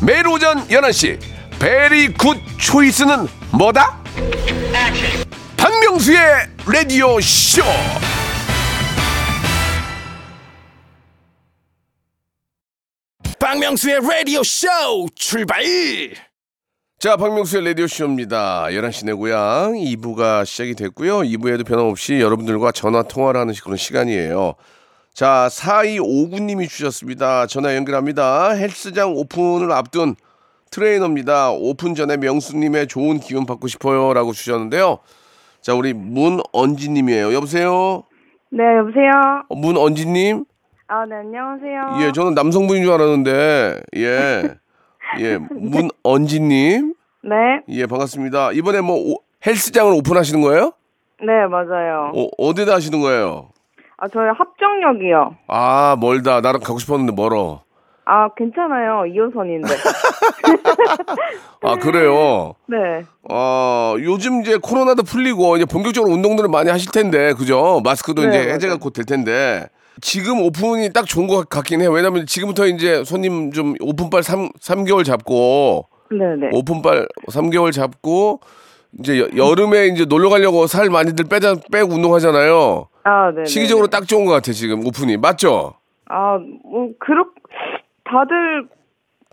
매일 0.00 0.28
오전 0.28 0.64
11시. 0.68 1.18
very 1.58 2.12
good 2.14 2.36
choice는 2.56 3.26
뭐다? 3.50 3.98
박명수의 5.56 6.20
라디오 6.68 7.20
쇼. 7.20 7.62
박명수의 13.40 14.00
라디오 14.08 14.44
쇼 14.44 14.68
출발 15.16 15.64
자, 16.98 17.14
박명수의 17.16 17.62
라디오 17.66 17.86
쇼입니다. 17.86 18.64
11시 18.70 19.04
내 19.04 19.12
고향 19.12 19.74
2부가 19.74 20.46
시작이 20.46 20.74
됐고요. 20.74 21.18
2부에도 21.18 21.66
변함없이 21.66 22.20
여러분들과 22.22 22.72
전화 22.72 23.02
통화를 23.02 23.38
하는 23.38 23.52
그런 23.62 23.76
시간이에요. 23.76 24.54
자, 25.12 25.46
4259님이 25.50 26.66
주셨습니다. 26.66 27.46
전화 27.48 27.76
연결합니다. 27.76 28.52
헬스장 28.52 29.12
오픈을 29.14 29.72
앞둔 29.72 30.14
트레이너입니다. 30.70 31.50
오픈 31.50 31.94
전에 31.94 32.16
명수님의 32.16 32.86
좋은 32.86 33.20
기운 33.20 33.44
받고 33.44 33.68
싶어요. 33.68 34.14
라고 34.14 34.32
주셨는데요. 34.32 35.00
자, 35.60 35.74
우리 35.74 35.92
문언지님이에요. 35.92 37.34
여보세요? 37.34 38.04
네, 38.50 38.64
여보세요? 38.78 39.10
어, 39.50 39.54
문언지님? 39.54 40.46
아, 40.88 41.04
네, 41.04 41.16
안녕하세요. 41.16 42.06
예, 42.06 42.12
저는 42.12 42.32
남성분인 42.32 42.84
줄 42.84 42.92
알았는데, 42.94 43.80
예. 43.96 44.56
예, 45.20 45.38
문언지님? 45.50 46.94
네, 47.22 47.36
예, 47.68 47.86
반갑습니다. 47.86 48.52
이번에 48.52 48.80
뭐 48.80 48.96
오- 48.96 49.20
헬스장을 49.46 49.92
오픈하시는 49.94 50.40
거예요? 50.40 50.72
네, 51.20 51.46
맞아요. 51.50 52.12
어, 52.14 52.28
어디다 52.38 52.74
하시는 52.74 53.00
거예요? 53.00 53.48
아, 53.98 54.08
저희 54.08 54.26
합정역이요. 54.28 55.36
아, 55.48 55.96
멀다. 55.98 56.40
나랑 56.40 56.60
가고 56.62 56.78
싶었는데 56.78 57.12
멀어. 57.16 57.62
아, 58.04 58.28
괜찮아요. 58.36 59.02
2호선인데. 59.12 59.66
아, 61.62 61.76
그래요? 61.76 62.54
네. 62.68 63.04
어, 63.30 63.94
요즘 63.98 64.42
이제 64.42 64.58
코로나도 64.62 65.02
풀리고 65.02 65.56
이제 65.56 65.64
본격적으로 65.64 66.12
운동들을 66.12 66.48
많이 66.50 66.70
하실 66.70 66.92
텐데, 66.92 67.32
그죠? 67.32 67.80
마스크도 67.84 68.22
네, 68.22 68.28
이제. 68.28 68.52
해제가 68.52 68.76
곧 68.76 68.92
될 68.92 69.04
텐데. 69.06 69.66
지금 70.00 70.40
오픈이 70.42 70.92
딱 70.92 71.06
좋은 71.06 71.26
것 71.26 71.48
같긴 71.48 71.80
해요. 71.80 71.90
왜냐면 71.90 72.26
지금부터 72.26 72.66
이제 72.66 73.02
손님 73.04 73.50
좀 73.52 73.74
오픈빨 73.80 74.22
3, 74.22 74.50
삼개월 74.60 75.04
잡고, 75.04 75.88
네네. 76.10 76.50
오픈빨 76.52 77.08
3개월 77.28 77.72
잡고, 77.72 78.40
이제 78.98 79.20
여, 79.20 79.28
여름에 79.36 79.86
이제 79.88 80.04
놀러 80.04 80.28
가려고 80.28 80.66
살 80.66 80.88
많이들 80.90 81.26
빼자, 81.28 81.56
빼고 81.72 81.94
운동하잖아요. 81.94 82.88
아, 83.04 83.30
네. 83.34 83.44
시기적으로 83.44 83.86
딱 83.86 84.06
좋은 84.06 84.24
것 84.26 84.32
같아, 84.32 84.52
지금 84.52 84.86
오픈이. 84.86 85.16
맞죠? 85.16 85.74
아, 86.08 86.38
뭐, 86.64 86.90
그렇, 86.98 87.24
다들 88.04 88.68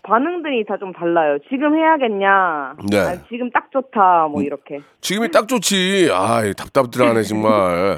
반응들이 0.06 0.64
다 0.66 0.76
좀 0.78 0.92
달라요. 0.92 1.38
지금 1.50 1.76
해야겠냐. 1.76 2.74
네. 2.90 2.98
아, 2.98 3.16
지금 3.28 3.50
딱 3.50 3.70
좋다. 3.72 4.28
뭐, 4.30 4.42
이렇게. 4.42 4.80
지금이 5.00 5.30
딱 5.30 5.48
좋지. 5.48 6.10
아이, 6.12 6.52
답답들하네, 6.54 7.22
정말. 7.24 7.96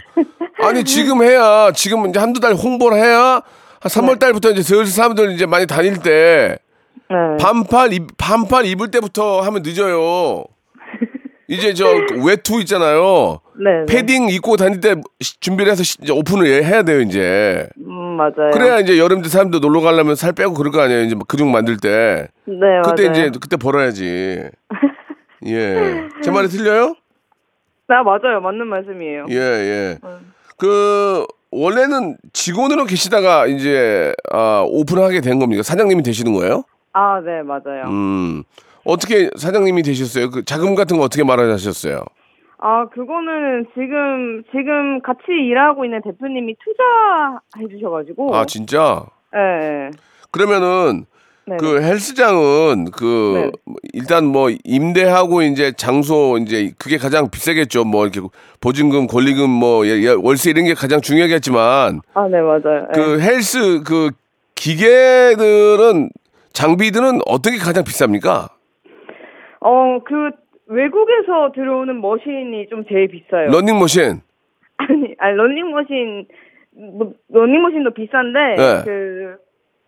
아니, 0.62 0.84
지금 0.84 1.22
해야, 1.22 1.72
지금 1.72 2.06
이제 2.06 2.18
한두 2.20 2.38
달 2.40 2.54
홍보를 2.54 2.96
해야, 2.98 3.42
한 3.80 3.90
3월 3.90 4.18
달부터 4.20 4.50
이제 4.50 4.62
슬슬 4.62 4.86
사람들 4.86 5.32
이제 5.32 5.46
많이 5.46 5.66
다닐 5.66 5.98
때, 6.00 6.58
네. 7.10 7.16
반팔, 7.40 7.92
입, 7.92 8.16
반팔 8.16 8.66
입을 8.66 8.90
때부터 8.90 9.40
하면 9.42 9.62
늦어요. 9.62 10.44
이제 11.48 11.74
저 11.74 11.86
외투 12.24 12.60
있잖아요. 12.60 13.40
네. 13.58 13.84
네. 13.86 13.86
패딩 13.86 14.28
입고 14.30 14.56
다닐 14.56 14.80
때 14.80 14.96
시- 15.20 15.38
준비를 15.40 15.72
해서 15.72 15.82
시- 15.82 15.96
이제 16.02 16.12
오픈을 16.12 16.46
해야 16.64 16.82
돼요, 16.82 17.00
이제. 17.00 17.68
음, 17.78 18.16
맞아요. 18.16 18.50
그래야 18.52 18.78
이제 18.80 18.98
여름 18.98 19.22
때 19.22 19.28
사람들 19.28 19.60
놀러 19.60 19.80
가려면 19.80 20.14
살 20.14 20.32
빼고 20.32 20.54
그럴 20.54 20.72
거 20.72 20.80
아니에요. 20.82 21.02
이제 21.02 21.16
근육 21.28 21.48
만들 21.48 21.76
때. 21.76 22.28
네, 22.46 22.54
그때 22.84 23.08
맞아요. 23.08 23.26
이제, 23.28 23.38
그때 23.40 23.56
벌어야지. 23.56 24.42
예. 25.46 26.08
제 26.22 26.30
말이 26.30 26.48
틀려요? 26.48 26.94
네, 27.88 27.94
맞아요. 28.04 28.40
맞는 28.42 28.66
말씀이에요. 28.66 29.26
예, 29.30 29.36
예. 29.36 29.98
그 30.58 31.24
원래는 31.50 32.16
직원으로 32.32 32.84
계시다가 32.84 33.46
이제 33.46 34.12
아, 34.32 34.64
오픈하게 34.66 35.20
된 35.20 35.38
겁니까? 35.38 35.62
사장님이 35.62 36.02
되시는 36.02 36.32
거예요? 36.32 36.64
아, 36.92 37.20
네, 37.24 37.42
맞아요. 37.42 37.84
음. 37.86 38.42
어떻게 38.84 39.30
사장님이 39.36 39.82
되셨어요? 39.82 40.30
그 40.30 40.44
자금 40.44 40.74
같은 40.74 40.96
거 40.96 41.04
어떻게 41.04 41.22
마련하셨어요? 41.24 42.04
아, 42.68 42.88
그거는 42.88 43.66
지금, 43.74 44.42
지금 44.50 45.00
같이 45.00 45.20
일하고 45.28 45.84
있는 45.84 46.02
대표님이 46.02 46.56
투자해 46.64 47.68
주셔가지고. 47.70 48.34
아 48.34 48.44
진짜? 48.44 49.06
예. 49.36 49.90
그러면은 50.32 51.06
네. 51.46 51.58
그 51.60 51.80
헬스장은 51.80 52.86
그 52.90 53.52
일단 53.92 54.26
뭐 54.26 54.50
임대하고 54.64 55.42
이제 55.42 55.70
장소 55.76 56.38
이제 56.38 56.72
그게 56.76 56.96
가장 56.96 57.30
비싸겠죠. 57.30 57.84
뭐 57.84 58.04
이렇게 58.04 58.20
보증금, 58.60 59.06
권리금 59.06 59.48
뭐 59.48 59.86
예, 59.86 59.90
예, 60.02 60.08
월세 60.08 60.50
이런 60.50 60.64
게 60.64 60.74
가장 60.74 61.00
중요하겠지만 61.00 62.00
아, 62.14 62.28
네, 62.28 62.40
맞아요. 62.40 62.88
예. 62.88 63.00
그 63.00 63.20
헬스 63.20 63.84
그 63.84 64.10
기계들은 64.56 66.10
장비들은 66.52 67.20
어떤 67.26 67.52
게 67.52 67.60
가장 67.60 67.84
비쌉니까? 67.84 68.56
어, 69.60 69.98
그, 70.04 70.30
외국에서 70.66 71.52
들어오는 71.54 72.00
머신이 72.00 72.68
좀 72.68 72.84
제일 72.88 73.08
비싸요. 73.08 73.50
러닝머신. 73.50 74.20
아니, 74.78 75.14
아니, 75.18 75.36
런닝머신, 75.36 76.26
뭐, 76.98 77.12
런닝머신도 77.30 77.94
비싼데, 77.94 78.38
네. 78.56 78.82
그, 78.84 79.36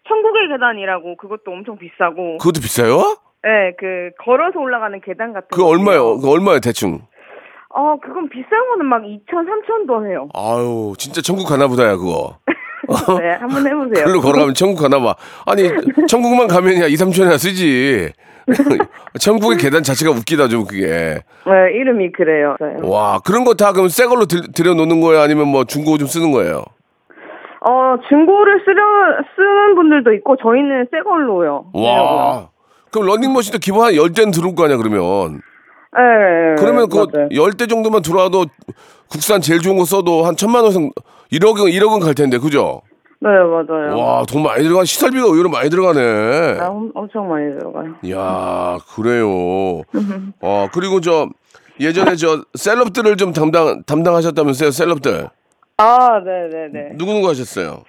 천국의 0.08 0.48
계단이라고 0.48 1.16
그것도 1.16 1.50
엄청 1.50 1.76
비싸고, 1.76 2.38
그것도 2.38 2.60
비싸요? 2.62 2.96
네, 3.42 3.74
그, 3.78 4.10
걸어서 4.18 4.58
올라가는 4.58 4.98
계단 5.00 5.32
같은 5.32 5.48
그거 5.50 5.66
얼마요? 5.66 6.18
그 6.18 6.30
얼마요 6.30 6.60
대충? 6.60 7.00
어, 7.70 7.96
그건 8.00 8.28
비싼 8.30 8.66
거는 8.70 8.86
막 8.86 9.02
2천, 9.02 9.46
3천도 9.46 10.08
해요. 10.08 10.28
아유 10.34 10.94
진짜 10.98 11.20
천국 11.20 11.46
가나 11.46 11.68
보다야 11.68 11.96
그거. 11.96 12.38
네, 13.20 13.30
한번 13.38 13.66
해보세요. 13.66 14.04
글로 14.06 14.20
걸어가면 14.20 14.54
천국 14.54 14.80
가나 14.82 15.00
봐. 15.00 15.14
아니 15.46 15.70
천국만 16.08 16.48
가면 16.48 16.80
야 16.80 16.86
2, 16.86 16.94
3천이나 16.94 17.38
쓰지. 17.38 18.10
천국의 19.20 19.58
계단 19.58 19.82
자체가 19.82 20.10
웃기다 20.12 20.48
좀 20.48 20.64
그게. 20.64 20.86
네, 20.86 21.52
이름이 21.74 22.12
그래요. 22.12 22.56
네. 22.60 22.76
와 22.82 23.18
그런 23.24 23.44
거 23.44 23.54
다 23.54 23.72
그럼 23.72 23.88
새 23.88 24.06
걸로 24.06 24.24
들, 24.26 24.40
들여놓는 24.54 25.00
거예요? 25.02 25.20
아니면 25.20 25.48
뭐 25.48 25.64
중고 25.64 25.98
좀 25.98 26.08
쓰는 26.08 26.32
거예요? 26.32 26.64
어, 27.60 27.96
중고를 28.08 28.62
쓰려, 28.64 28.80
쓰는 29.34 29.74
분들도 29.74 30.12
있고, 30.14 30.36
저희는 30.36 30.86
새 30.92 31.00
걸로요. 31.02 31.64
와. 31.74 32.48
그럼 32.92 33.08
러닝머신도 33.08 33.58
기본 33.58 33.84
한 33.84 33.92
10대는 33.94 34.32
들어올 34.32 34.54
거 34.54 34.64
아니야 34.64 34.76
그러면. 34.76 35.40
네. 35.92 36.54
그러면 36.56 36.88
그 36.88 36.98
맞아요. 36.98 37.28
10대 37.30 37.68
정도만 37.68 38.02
들어와도 38.02 38.46
국산 39.10 39.40
제일 39.40 39.60
좋은 39.60 39.76
거 39.76 39.84
써도 39.84 40.24
한 40.24 40.36
천만 40.36 40.62
원 40.62 40.72
1억은 41.32 41.70
1억은 41.72 42.00
갈 42.02 42.14
텐데 42.14 42.38
그죠? 42.38 42.82
네, 43.20 43.28
맞아요. 43.30 43.96
와, 43.98 44.22
돈 44.28 44.42
많이 44.44 44.62
들어가 44.62 44.84
시설비가 44.84 45.26
의외로 45.26 45.48
많이 45.48 45.68
들어가네. 45.70 46.58
아, 46.60 46.68
엄- 46.68 46.92
엄청 46.94 47.28
많이 47.28 47.52
들어가요. 47.58 47.94
이야, 48.02 48.78
그래요. 48.94 49.82
어, 50.40 50.68
그리고 50.72 51.00
저 51.00 51.28
예전에 51.80 52.14
저 52.14 52.44
셀럽들을 52.54 53.16
좀 53.16 53.32
담당 53.32 53.82
담당하셨다면서요, 53.84 54.70
셀럽들. 54.70 55.28
아, 55.78 56.20
네네네. 56.24 56.92
누구 56.96 57.12
누구 57.12 57.28
하셨어요? 57.28 57.82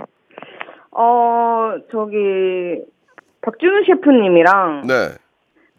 어, 0.91 1.73
저기, 1.91 2.17
박준우 3.41 3.85
셰프님이랑, 3.85 4.87
네. 4.87 5.09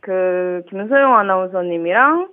그, 0.00 0.62
김소영 0.70 1.14
아나운서님이랑, 1.18 2.28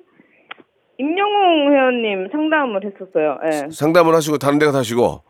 임영웅 0.99 1.73
회원님 1.73 2.29
상담을 2.31 2.81
했었어요. 2.85 3.37
예. 3.45 3.69
상담을 3.71 4.13
하시고 4.15 4.37
다른 4.37 4.57
데 4.59 4.65
가서 4.65 4.79
하시고. 4.79 5.21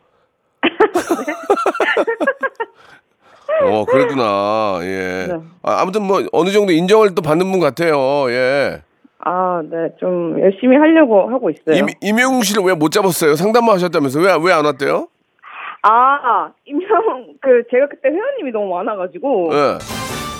어, 3.63 3.85
그랬구나. 3.85 4.79
예. 4.83 5.25
네. 5.29 5.33
아, 5.63 5.81
아무튼 5.81 6.03
뭐 6.03 6.21
어느 6.31 6.49
정도 6.51 6.71
인정을 6.71 7.15
또 7.15 7.21
받는 7.21 7.51
분 7.51 7.59
같아요. 7.59 7.95
예. 8.29 8.81
아, 9.19 9.61
네. 9.69 9.89
좀 9.99 10.39
열심히 10.39 10.77
하려고 10.77 11.29
하고 11.29 11.49
있어요. 11.49 11.75
임, 11.75 11.87
임영웅 12.01 12.43
씨를 12.43 12.63
왜 12.63 12.73
못 12.75 12.91
잡았어요? 12.91 13.35
상담만 13.35 13.75
하셨다면서 13.75 14.19
왜 14.19 14.31
왜 14.33 14.53
안 14.53 14.63
왔대요? 14.65 15.07
아, 15.83 16.51
임영웅, 16.65 17.35
그, 17.41 17.63
제가 17.71 17.87
그때 17.87 18.09
회원님이 18.09 18.51
너무 18.51 18.73
많아 18.75 18.95
가지고, 18.95 19.49
예. 19.53 19.77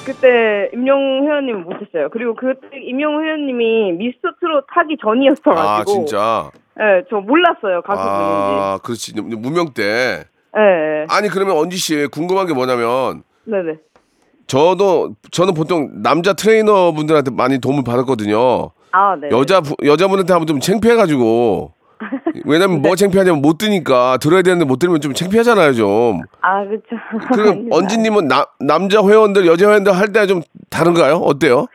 그때 0.07 0.69
임영웅 0.73 1.27
회원님을 1.27 1.61
못했어요. 1.61 2.09
그리고 2.11 2.33
그때 2.35 2.67
임영웅 2.81 3.23
회원님이 3.23 3.91
미스터 3.93 4.29
트롯 4.39 4.65
하기 4.69 4.97
전이었어가지고, 5.01 5.59
아, 5.59 5.83
진짜. 5.85 6.51
예, 6.79 7.03
저 7.09 7.17
몰랐어요. 7.17 7.81
가수분인지. 7.81 8.21
아, 8.23 8.79
그렇지. 8.83 9.13
무명 9.21 9.73
때. 9.73 10.23
예, 10.57 10.61
예. 10.61 11.05
아니 11.09 11.27
그러면 11.27 11.57
언지 11.57 11.77
씨 11.77 12.07
궁금한 12.07 12.47
게 12.47 12.53
뭐냐면 12.53 13.23
네네. 13.45 13.77
저도 14.47 15.11
저는 15.31 15.53
보통 15.53 16.01
남자 16.01 16.33
트레이너 16.33 16.93
분들한테 16.93 17.31
많이 17.31 17.59
도움을 17.59 17.83
받았거든요. 17.83 18.71
아, 18.91 19.15
네. 19.19 19.27
여자 19.31 19.59
부- 19.61 19.75
여자분한테 19.85 20.31
하면 20.33 20.47
좀 20.47 20.59
창피해가지고 20.59 21.73
왜냐면 22.45 22.81
뭐 22.81 22.95
창피하냐면 22.95 23.41
못 23.41 23.57
드니까 23.57 24.17
들어야 24.17 24.41
되는데 24.41 24.65
못 24.65 24.77
들으면 24.79 25.01
좀 25.01 25.13
창피하잖아요 25.13 25.73
좀. 25.73 26.21
아, 26.41 26.63
그쵸. 26.65 26.83
그럼 27.33 27.67
언지님은 27.71 28.27
나- 28.27 28.45
남자 28.59 29.01
회원들 29.01 29.45
여자 29.47 29.67
회원들 29.69 29.91
할 29.93 30.11
때 30.13 30.25
좀 30.27 30.41
다른가요? 30.69 31.15
어때요? 31.15 31.65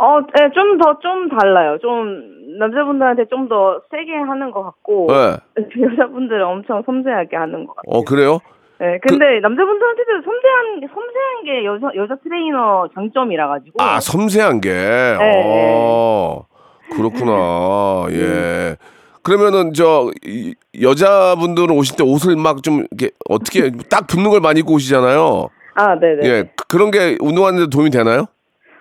어, 0.00 0.20
네, 0.20 0.50
좀 0.54 0.78
더, 0.78 0.98
좀 1.00 1.28
달라요. 1.28 1.76
좀, 1.82 2.58
남자분들한테 2.60 3.24
좀 3.30 3.48
더 3.48 3.80
세게 3.90 4.12
하는 4.28 4.52
것 4.52 4.62
같고, 4.62 5.08
네. 5.10 5.36
여자분들은 5.82 6.44
엄청 6.44 6.82
섬세하게 6.86 7.36
하는 7.36 7.66
것 7.66 7.74
같아요. 7.74 7.98
어 7.98 8.04
그래요? 8.04 8.38
네, 8.78 8.98
근데 9.02 9.40
남자분들한테도 9.40 10.10
섬세한, 10.24 10.88
섬세한 10.94 11.44
게 11.44 11.64
여자, 11.64 11.88
여자 11.96 12.14
트레이너 12.22 12.88
장점이라 12.94 13.48
가지고. 13.48 13.82
아 13.82 13.98
섬세한 13.98 14.60
게. 14.60 14.70
어 15.20 16.42
그렇구나. 16.94 18.06
예. 18.14 18.76
그러면은 19.32 19.74
저 19.74 20.10
이- 20.24 20.54
여자분들은 20.80 21.70
오실 21.76 21.96
때 21.96 22.02
옷을 22.02 22.34
막 22.36 22.62
좀 22.62 22.84
이렇게 22.90 23.10
어떻게 23.28 23.70
딱 23.90 24.06
붙는 24.06 24.30
걸 24.30 24.40
많이 24.40 24.60
입고 24.60 24.72
오시잖아요. 24.74 25.48
아, 25.74 25.98
네네. 26.00 26.20
예, 26.28 26.42
그- 26.56 26.66
그런 26.66 26.90
게 26.90 27.16
운동하는데 27.20 27.68
도움이 27.70 27.90
되나요? 27.90 28.24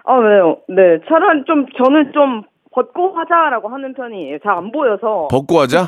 어, 0.05 0.21
네, 0.21 0.29
네. 0.69 0.99
차라리 1.09 1.43
좀, 1.45 1.65
저는 1.77 2.11
좀 2.13 2.43
벗고 2.71 3.13
하자라고 3.17 3.67
하는 3.69 3.93
편이에요. 3.93 4.37
잘 4.43 4.53
안 4.57 4.71
보여서. 4.71 5.27
벗고 5.29 5.59
하자? 5.59 5.81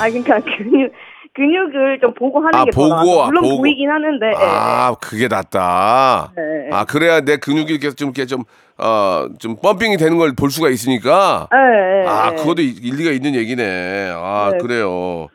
아, 0.00 0.08
그러니까 0.08 0.40
근육, 0.58 0.92
근육을 1.34 1.98
좀 2.00 2.14
보고 2.14 2.38
하는 2.40 2.54
아, 2.54 2.64
게더 2.64 2.80
보고, 2.80 2.94
나아요. 2.94 3.20
아, 3.22 3.26
물론 3.26 3.42
보고. 3.42 3.56
보이긴 3.58 3.90
하는데. 3.90 4.26
예. 4.26 4.34
아, 4.36 4.94
그게 5.00 5.26
낫다. 5.28 6.32
네, 6.36 6.42
네. 6.42 6.76
아, 6.76 6.84
그래야 6.84 7.20
내 7.20 7.36
근육이 7.36 7.72
이렇게 7.72 7.90
좀 7.90 8.08
이렇게 8.10 8.26
좀, 8.26 8.44
어, 8.78 9.26
좀 9.40 9.56
펌핑이 9.56 9.96
되는 9.96 10.16
걸 10.16 10.32
볼 10.36 10.50
수가 10.50 10.68
있으니까. 10.68 11.48
예, 11.52 12.04
예, 12.04 12.08
아, 12.08 12.30
예. 12.32 12.36
그것도 12.36 12.62
이- 12.62 12.76
일리가 12.82 13.10
있는 13.10 13.34
얘기네. 13.34 14.12
아, 14.14 14.50
네. 14.52 14.58
그래요. 14.58 15.26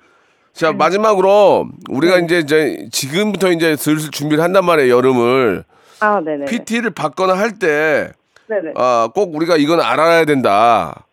자, 0.54 0.72
마지막으로 0.72 1.68
우리가 1.90 2.18
네. 2.18 2.24
이제, 2.26 2.40
이제 2.40 2.88
지금부터 2.92 3.52
이제 3.52 3.76
슬슬 3.76 4.10
준비를 4.12 4.42
한단 4.44 4.66
말이에요, 4.66 4.96
여름을. 4.96 5.64
아, 6.02 6.22
네네. 6.24 6.46
PT를 6.46 6.92
받거나 6.92 7.34
할 7.38 7.60
때, 7.60 8.12
네네. 8.48 8.72
아, 8.78 9.10
꼭 9.14 9.36
우리가 9.36 9.58
이건 9.58 9.82
알아야 9.82 10.24
된다. 10.26 11.06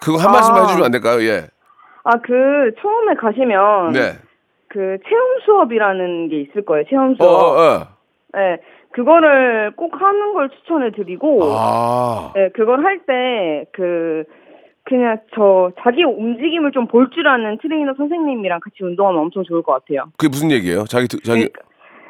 그거 0.00 0.16
한 0.18 0.30
말씀 0.30 0.54
아. 0.54 0.60
해주시면 0.60 0.84
안 0.84 0.90
될까요? 0.92 1.20
예. 1.22 1.48
아, 2.04 2.12
그, 2.24 2.32
처음에 2.80 3.14
가시면. 3.20 3.92
네. 3.92 4.16
그, 4.68 4.98
체험 5.08 5.40
수업이라는 5.44 6.28
게 6.28 6.40
있을 6.42 6.64
거예요. 6.64 6.84
체험 6.88 7.12
어, 7.12 7.14
수업. 7.18 7.28
어, 7.30 7.62
어. 7.62 7.86
네. 8.34 8.58
그거를 8.92 9.72
꼭 9.76 10.00
하는 10.00 10.32
걸 10.32 10.48
추천해 10.50 10.90
드리고. 10.90 11.40
아. 11.44 12.32
네, 12.34 12.48
그걸 12.50 12.84
할 12.84 13.00
때, 13.06 13.66
그, 13.72 14.24
그냥 14.84 15.18
저, 15.34 15.70
자기 15.82 16.02
움직임을 16.04 16.72
좀 16.72 16.86
볼 16.88 17.10
줄 17.10 17.28
아는 17.28 17.58
트레이너 17.60 17.92
선생님이랑 17.96 18.60
같이 18.60 18.76
운동하면 18.82 19.20
엄청 19.20 19.44
좋을 19.44 19.62
것 19.62 19.72
같아요. 19.72 20.06
그게 20.16 20.28
무슨 20.28 20.50
얘기예요? 20.50 20.84
자기, 20.84 21.06
자기, 21.08 21.48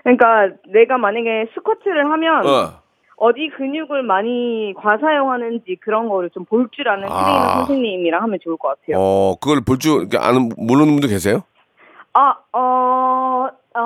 그러니까, 0.04 0.54
내가 0.68 0.96
만약에 0.98 1.48
스쿼트를 1.54 2.08
하면, 2.10 2.46
어. 2.46 2.80
어디 3.16 3.48
근육을 3.48 4.04
많이 4.04 4.72
과사용하는지 4.76 5.78
그런 5.80 6.08
거를 6.08 6.30
좀 6.30 6.44
볼 6.44 6.68
줄 6.70 6.88
아는 6.88 7.02
트레이너 7.08 7.18
아. 7.18 7.64
선생님이랑 7.66 8.22
하면 8.22 8.38
좋을 8.40 8.56
것 8.56 8.68
같아요. 8.68 8.96
어, 9.02 9.34
그걸 9.40 9.60
볼 9.66 9.78
줄 9.78 10.06
아는, 10.16 10.50
모르는 10.56 10.86
분도 10.92 11.08
계세요? 11.08 11.40
아, 12.14 12.34
어, 12.52 13.48
어, 13.74 13.80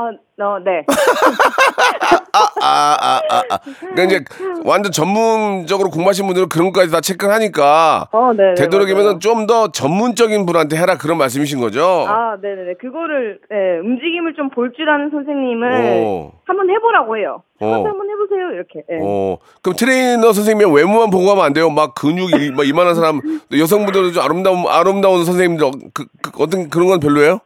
어, 0.44 0.58
네. 0.64 0.84
아, 2.32 2.48
아, 2.62 3.20
아, 3.28 3.42
아. 3.50 3.58
그러니까 3.80 4.02
이제 4.04 4.24
완전 4.64 4.90
전문적으로 4.90 5.90
공부하신 5.90 6.26
분들은 6.26 6.48
그런 6.48 6.72
것까지 6.72 6.90
다 6.90 7.00
체크를 7.02 7.34
하니까 7.34 8.08
어, 8.10 8.32
네. 8.32 8.54
되도록이면 8.54 9.20
좀 9.20 9.46
더 9.46 9.68
전문적인 9.72 10.46
분한테 10.46 10.76
해라 10.76 10.96
그런 10.96 11.18
말씀이신 11.18 11.60
거죠? 11.60 12.06
아, 12.08 12.36
네네네. 12.40 12.74
그거를, 12.80 13.40
네, 13.50 13.78
움직임을 13.80 14.34
좀 14.34 14.50
볼 14.50 14.72
줄 14.72 14.88
아는 14.88 15.10
선생님을 15.10 16.02
오. 16.04 16.32
한번 16.44 16.70
해보라고 16.70 17.16
해요. 17.18 17.42
어. 17.60 17.72
한번 17.74 18.08
해보세요, 18.08 18.50
이렇게. 18.54 18.82
네. 18.88 18.98
어, 19.02 19.36
그럼 19.62 19.76
트레이너 19.76 20.32
선생님의 20.32 20.74
외모만 20.74 21.10
보고 21.10 21.28
하면 21.32 21.44
안 21.44 21.52
돼요? 21.52 21.68
막 21.70 21.94
근육이 21.94 22.52
막 22.52 22.66
이만한 22.66 22.94
사람, 22.94 23.20
여성분들도 23.56 24.12
좀 24.12 24.22
아름다운, 24.22 24.64
아름다운 24.68 25.24
선생님들, 25.24 25.70
그, 25.92 26.06
그, 26.22 26.30
어떤 26.42 26.70
그런 26.70 26.86
건 26.88 27.00
별로예요? 27.00 27.40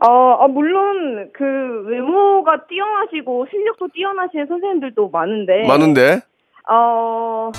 어, 0.00 0.08
어, 0.08 0.48
물론, 0.48 1.28
그, 1.32 1.44
외모가 1.88 2.66
뛰어나시고, 2.68 3.46
실력도 3.50 3.88
뛰어나신 3.92 4.46
선생님들도 4.46 5.08
많은데. 5.10 5.66
많은데? 5.66 6.20
어, 6.70 7.50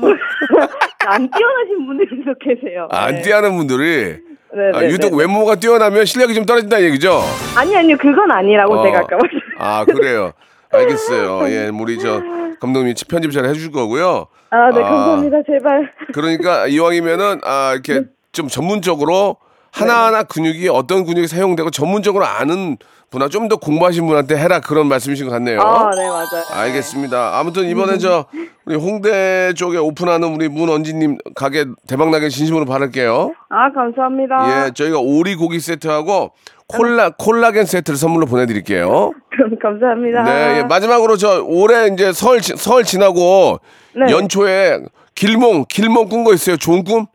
뭐, 0.00 0.10
안 1.06 1.30
뛰어나신 1.30 1.86
분들도 1.86 2.34
계세요. 2.40 2.88
아, 2.90 3.04
안 3.04 3.14
네. 3.16 3.22
뛰어하는 3.22 3.56
분들이 3.56 4.18
네, 4.54 4.70
아, 4.74 4.80
네, 4.80 4.88
유독 4.88 5.10
네. 5.10 5.18
외모가 5.18 5.54
뛰어나면 5.56 6.04
실력이 6.04 6.34
좀 6.34 6.46
떨어진다는 6.46 6.86
얘기죠? 6.86 7.20
아니 7.56 7.76
아니요 7.76 7.96
그건 7.98 8.30
아니라고 8.30 8.74
어. 8.74 8.82
제가 8.82 8.98
아까. 9.00 9.18
아, 9.58 9.84
그래요. 9.84 10.32
알겠어요. 10.72 11.48
예, 11.50 11.70
우리 11.72 11.98
저 11.98 12.22
감독님이 12.60 12.94
편집 13.08 13.32
잘 13.32 13.44
해줄 13.44 13.70
거고요. 13.70 14.26
아, 14.50 14.70
네 14.72 14.82
아. 14.82 14.88
감사합니다 14.88 15.36
제발. 15.46 15.92
그러니까 16.14 16.66
이왕이면은 16.66 17.40
아 17.44 17.72
이렇게 17.74 18.00
네. 18.00 18.06
좀 18.32 18.48
전문적으로 18.48 19.36
하나하나 19.80 20.22
근육이 20.22 20.68
어떤 20.68 21.04
근육이 21.04 21.26
사용되고 21.28 21.70
전문적으로 21.70 22.24
아는 22.24 22.76
분아 23.10 23.28
좀 23.28 23.46
더 23.48 23.56
공부하신 23.56 24.04
분한테 24.06 24.36
해라 24.36 24.58
그런 24.60 24.88
말씀이신 24.88 25.26
것 25.26 25.32
같네요. 25.32 25.60
아, 25.60 25.90
네 25.94 26.08
맞아요. 26.08 26.44
알겠습니다. 26.54 27.38
아무튼 27.38 27.64
이번에 27.68 27.98
저 27.98 28.26
우리 28.64 28.74
홍대 28.74 29.52
쪽에 29.54 29.78
오픈하는 29.78 30.34
우리 30.34 30.48
문언지님 30.48 31.18
가게 31.36 31.66
대박 31.86 32.10
나게 32.10 32.28
진심으로 32.28 32.64
바랄게요. 32.64 33.32
아 33.48 33.72
감사합니다. 33.72 34.66
예, 34.66 34.70
저희가 34.72 34.98
오리 34.98 35.36
고기 35.36 35.60
세트하고 35.60 36.32
콜라 36.66 37.10
콜라겐 37.10 37.64
세트를 37.66 37.96
선물로 37.96 38.26
보내드릴게요. 38.26 39.12
그럼 39.30 39.56
감사합니다. 39.62 40.24
네, 40.24 40.58
예, 40.58 40.62
마지막으로 40.64 41.16
저 41.16 41.42
올해 41.44 41.86
이제 41.92 42.12
설 42.12 42.40
지- 42.40 42.56
설 42.56 42.82
지나고 42.82 43.60
네. 43.94 44.12
연초에 44.12 44.80
길몽 45.14 45.66
길몽 45.68 46.08
꾼 46.08 46.24
거 46.24 46.34
있어요? 46.34 46.56
좋은 46.56 46.82
꿈? 46.82 47.06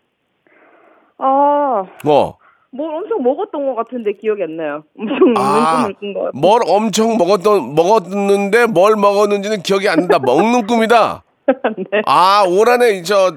아, 1.17 1.83
뭐? 2.05 2.37
뭘 2.73 2.95
엄청 2.95 3.21
먹었던 3.23 3.65
것 3.67 3.75
같은데 3.75 4.13
기억이 4.13 4.43
안 4.43 4.55
나요. 4.57 4.83
엄청 4.97 5.33
아, 5.37 5.77
꿈을 5.81 5.93
꾼 5.99 6.13
것. 6.13 6.31
뭘 6.33 6.61
엄청 6.67 7.17
먹었던 7.17 7.75
먹었는데 7.75 8.67
뭘 8.67 8.95
먹었는지는 8.95 9.61
기억이 9.61 9.89
안 9.89 9.99
난다. 9.99 10.19
먹는 10.19 10.67
꿈이다. 10.67 11.23
네. 11.91 12.01
아, 12.05 12.45
올 12.47 12.69
한해 12.69 13.01
저, 13.03 13.33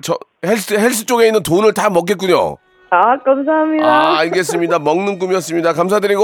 저 0.00 0.16
헬스 0.44 0.74
헬스 0.74 1.04
쪽에 1.04 1.26
있는 1.26 1.42
돈을 1.42 1.74
다 1.74 1.90
먹겠군요. 1.90 2.56
아 2.90 3.18
감사합니다. 3.18 3.86
아, 3.86 4.18
알겠습니다. 4.20 4.78
먹는 4.78 5.18
꿈이었습니다. 5.18 5.74
감사드리고 5.74 6.22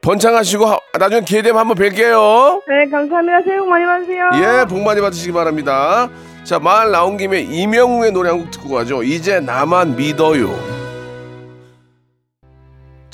번창하시고 0.00 0.64
하- 0.64 0.78
나중에 0.98 1.20
기회 1.20 1.42
되면 1.42 1.58
한번 1.58 1.76
뵐게요. 1.76 2.62
네 2.66 2.88
감사합니다. 2.90 3.42
새해 3.44 3.58
복 3.58 3.68
많이 3.68 3.84
받으세요. 3.84 4.30
예, 4.36 4.64
복 4.66 4.80
많이 4.80 5.00
받으시기 5.02 5.32
바랍니다. 5.34 6.08
자, 6.44 6.58
말 6.58 6.90
나온 6.92 7.18
김에 7.18 7.40
이명웅의 7.40 8.12
노래 8.12 8.30
한 8.30 8.38
곡 8.38 8.50
듣고 8.52 8.70
가죠. 8.76 9.02
이제 9.02 9.40
나만 9.40 9.96
믿어요. 9.96 10.48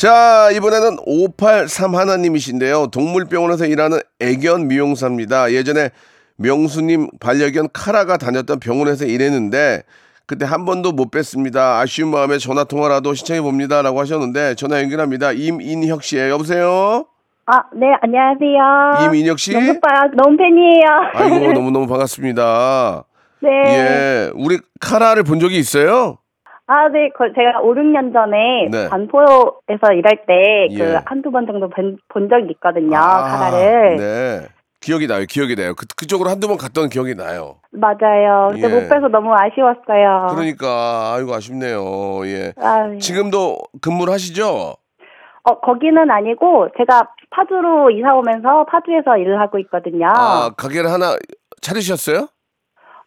자, 0.02 0.50
이번에는 0.50 0.96
583 1.06 1.94
하나님이신데요. 1.94 2.88
동물병원에서 2.88 3.66
일하는 3.66 4.00
애견 4.18 4.66
미용사입니다. 4.66 5.52
예전에 5.52 5.90
명수님 6.38 7.06
반려견 7.20 7.68
카라가 7.72 8.16
다녔던 8.16 8.58
병원에서 8.58 9.04
일했는데 9.04 9.84
그때 10.26 10.44
한 10.44 10.64
번도 10.64 10.90
못 10.90 11.12
뵀습니다. 11.12 11.78
아쉬운 11.78 12.10
마음에 12.10 12.38
전화 12.38 12.64
통화라도 12.64 13.14
시청해 13.14 13.42
봅니다라고 13.42 14.00
하셨는데 14.00 14.56
전화 14.56 14.82
연결합니다. 14.82 15.30
임인혁 15.30 16.02
씨예요. 16.02 16.32
여보세요. 16.32 17.06
아, 17.46 17.62
네 17.72 17.86
안녕하세요. 18.00 19.06
임인혁 19.06 19.38
씨. 19.38 19.52
너무 19.52 19.70
오빠 19.70 19.88
너무 20.16 20.36
팬이에요. 20.36 20.84
아이고 21.14 21.52
너무너무 21.54 21.86
반갑습니다. 21.86 23.04
네. 23.38 23.48
예, 23.68 24.30
우리 24.34 24.58
카라를 24.80 25.22
본 25.22 25.38
적이 25.38 25.58
있어요? 25.58 26.18
아, 26.72 26.88
네. 26.88 27.11
거- 27.11 27.28
제가 27.35 27.61
5, 27.61 27.74
6년 27.74 28.12
전에 28.14 28.68
네. 28.70 28.88
반포에서 28.88 29.92
일할 29.94 30.24
때 30.26 30.68
그 30.74 30.80
예. 30.80 31.00
한두 31.04 31.30
번 31.30 31.46
정도 31.46 31.68
본, 31.68 31.98
본 32.08 32.28
적이 32.30 32.52
있거든요. 32.52 32.96
아, 32.96 33.22
카라를. 33.22 33.96
네. 33.96 34.40
기억이 34.80 35.06
나요, 35.06 35.26
기억이 35.28 35.54
나요. 35.54 35.74
그, 35.76 35.87
그쪽으로 35.96 36.30
한두 36.30 36.48
번 36.48 36.56
갔던 36.56 36.88
기억이 36.88 37.14
나요. 37.14 37.56
맞아요. 37.72 38.48
근데 38.52 38.68
예. 38.68 38.68
못 38.80 38.88
뵈서 38.88 39.08
너무 39.08 39.32
아쉬웠어요. 39.35 40.28
그러니까, 40.35 41.12
아이고, 41.14 41.35
아쉽네요. 41.35 42.22
예. 42.26 42.52
아, 42.61 42.87
네. 42.88 42.98
지금도 42.98 43.58
근무를 43.82 44.12
하시죠? 44.14 44.74
어, 45.44 45.61
거기는 45.61 46.11
아니고 46.11 46.68
제가 46.78 47.08
파주로 47.30 47.90
이사 47.90 48.14
오면서 48.14 48.64
파주에서 48.70 49.18
일을 49.18 49.40
하고 49.40 49.58
있거든요. 49.61 50.06
아, 50.16 50.50
가게를 50.56 50.90
하나 50.90 51.16
차리셨어요? 51.61 52.28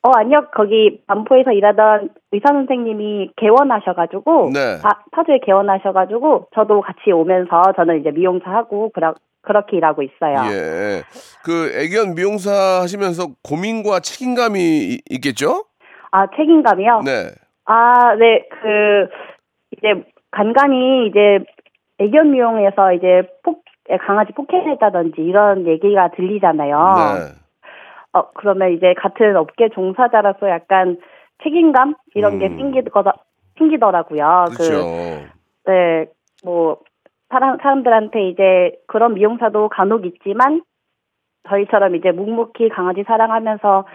어, 0.06 0.12
아니요. 0.18 0.38
거기 0.54 1.02
반포에서 1.08 1.52
일하던 1.52 2.10
의사 2.32 2.50
선생님이 2.54 3.32
개원하셔가지고, 3.38 4.52
네. 4.54 4.78
파, 4.84 5.00
파주에 5.12 5.39
개원하셔가지고, 5.44 6.50
저도 6.54 6.82
같이 6.82 7.12
오면서 7.12 7.74
저는 7.76 8.02
이제 8.02 8.12
미용사 8.12 8.52
하고, 8.52 8.91
그러, 8.94 9.15
그렇게 9.41 9.78
일하고 9.78 10.04
있어요. 10.04 10.36
예. 10.52 11.02
그 11.44 11.72
애견 11.76 12.13
미용사 12.13 12.52
하시면서 12.84 13.30
고민과 13.44 14.02
책임감이 14.02 14.60
이- 14.60 15.02
있겠죠? 15.10 15.63
아, 16.12 16.28
책임감이요? 16.36 17.02
네. 17.04 17.30
아, 17.65 18.13
네, 18.15 18.48
그, 18.52 19.10
이제, 19.76 20.06
간간히 20.30 21.08
이제, 21.08 21.39
애견 21.98 22.30
미용에서 22.32 22.94
이제, 22.94 23.24
폭, 23.44 23.63
강아지 24.06 24.34
폭행했다든지 24.34 25.22
이런 25.22 25.65
얘기가 25.65 26.10
들리잖아요. 26.15 26.76
네. 26.96 27.44
어, 28.15 28.30
그러면 28.34 28.71
이제 28.71 28.93
같은 28.93 29.36
업계 29.36 29.67
종사자로서 29.69 30.49
약간 30.49 30.97
책임감? 31.43 31.95
이런 32.13 32.39
게 32.39 32.47
음. 32.47 32.58
생기더라, 32.58 33.13
생기더라고요. 33.58 34.45
그렇죠. 34.47 34.86
그, 35.65 35.69
네, 35.69 36.06
뭐, 36.45 36.80
사람, 37.28 37.58
사람들한테 37.58 38.30
이제 38.30 38.71
그런 38.88 39.15
미용사도 39.15 39.67
간혹 39.67 40.06
있지만, 40.06 40.62
저희처럼 41.49 41.95
이제 41.95 42.12
묵묵히 42.12 42.69
강아지 42.69 43.04
사랑하면서 43.04 43.86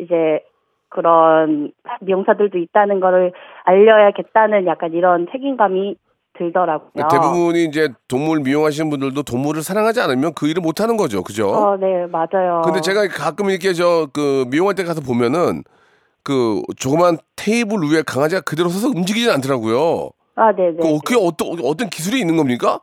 이제 0.00 0.44
그런 0.88 1.70
미용사들도 2.00 2.58
있다는 2.58 2.98
거를 2.98 3.32
알려야겠다는 3.62 4.66
약간 4.66 4.92
이런 4.92 5.28
책임감이 5.30 5.96
들더라고요. 6.38 7.08
대부분이 7.10 7.64
이제 7.64 7.88
동물 8.08 8.40
미용하시는 8.40 8.88
분들도 8.90 9.22
동물을 9.22 9.62
사랑하지 9.62 10.00
않으면 10.00 10.34
그 10.34 10.46
일을 10.48 10.60
못 10.62 10.80
하는 10.80 10.96
거죠. 10.96 11.22
그죠? 11.22 11.48
어, 11.50 11.76
네, 11.76 12.06
맞아요. 12.06 12.62
근데 12.64 12.80
제가 12.80 13.08
가끔 13.08 13.50
이렇게 13.50 13.72
저 13.72 14.08
그 14.12 14.44
미용할 14.48 14.74
때 14.74 14.84
가서 14.84 15.00
보면은 15.00 15.64
그 16.22 16.62
조그만 16.76 17.18
테이블 17.36 17.78
위에 17.90 18.02
강아지가 18.02 18.40
그대로 18.42 18.68
서서 18.68 18.88
움직이진 18.88 19.30
않더라고요. 19.30 20.10
아, 20.36 20.52
네, 20.52 20.70
네. 20.70 20.76
그 20.80 20.98
그게 21.04 21.16
어떤 21.20 21.58
어떤 21.64 21.88
기술이 21.90 22.20
있는 22.20 22.36
겁니까? 22.36 22.80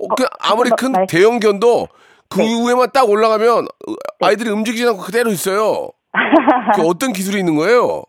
어, 0.00 0.14
그 0.16 0.24
아무리 0.40 0.70
큰 0.70 0.92
말- 0.92 1.06
대형견도 1.06 1.88
그 2.28 2.40
네. 2.40 2.44
위에만 2.46 2.90
딱 2.92 3.08
올라가면 3.08 3.66
아이들이 4.20 4.50
움직이지 4.50 4.86
않고 4.86 5.00
그대로 5.00 5.30
있어요. 5.30 5.88
그 6.74 6.82
어떤 6.86 7.12
기술이 7.12 7.38
있는 7.38 7.56
거예요? 7.56 8.02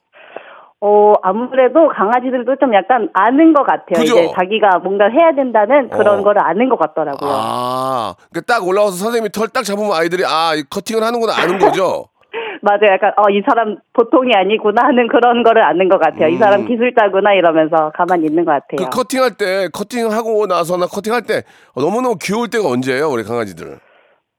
어, 0.82 1.14
아무래도 1.22 1.90
강아지들도 1.90 2.56
좀 2.56 2.74
약간 2.74 3.10
아는 3.14 3.54
것 3.54 3.64
같아요. 3.64 4.00
그죠? 4.00 4.14
이제 4.16 4.32
자기가 4.34 4.80
뭔가 4.80 5.10
해야 5.10 5.34
된다는 5.34 5.90
그런 5.90 6.20
어. 6.20 6.24
거를 6.24 6.42
아는 6.42 6.70
것 6.70 6.80
같더라고요. 6.80 7.30
아, 7.32 8.16
그러니까 8.32 8.54
딱 8.54 8.66
올라와서 8.66 8.92
선생님이 8.96 9.30
털 9.32 9.50
딱 9.50 9.64
잡으면 9.64 9.92
아이들이 9.94 10.24
아, 10.26 10.54
이 10.56 10.64
커팅을 10.70 11.04
하는구나 11.04 11.34
아는 11.36 11.60
거죠. 11.60 12.06
맞아요. 12.62 12.94
약간, 12.94 13.12
어, 13.18 13.30
이 13.30 13.42
사람 13.48 13.78
보통이 13.94 14.32
아니구나 14.36 14.84
하는 14.86 15.08
그런 15.08 15.44
거를 15.44 15.64
아는 15.64 15.90
것 15.90 16.00
같아요. 16.00 16.28
이 16.30 16.38
사람 16.38 16.62
음. 16.62 16.68
기술자구나 16.68 17.34
이러면서 17.34 17.92
가만히 17.96 18.26
있는 18.28 18.46
것그 18.46 18.76
같아요. 18.76 18.90
커팅할 18.90 19.32
때 19.38 19.68
커팅하고 19.74 20.46
나서나 20.46 20.86
커팅할 20.86 21.24
때 21.24 21.44
너무너무 21.76 22.16
귀여울 22.22 22.50
때가 22.50 22.68
언제예요, 22.70 23.10
우리 23.10 23.24
강아지들? 23.24 23.80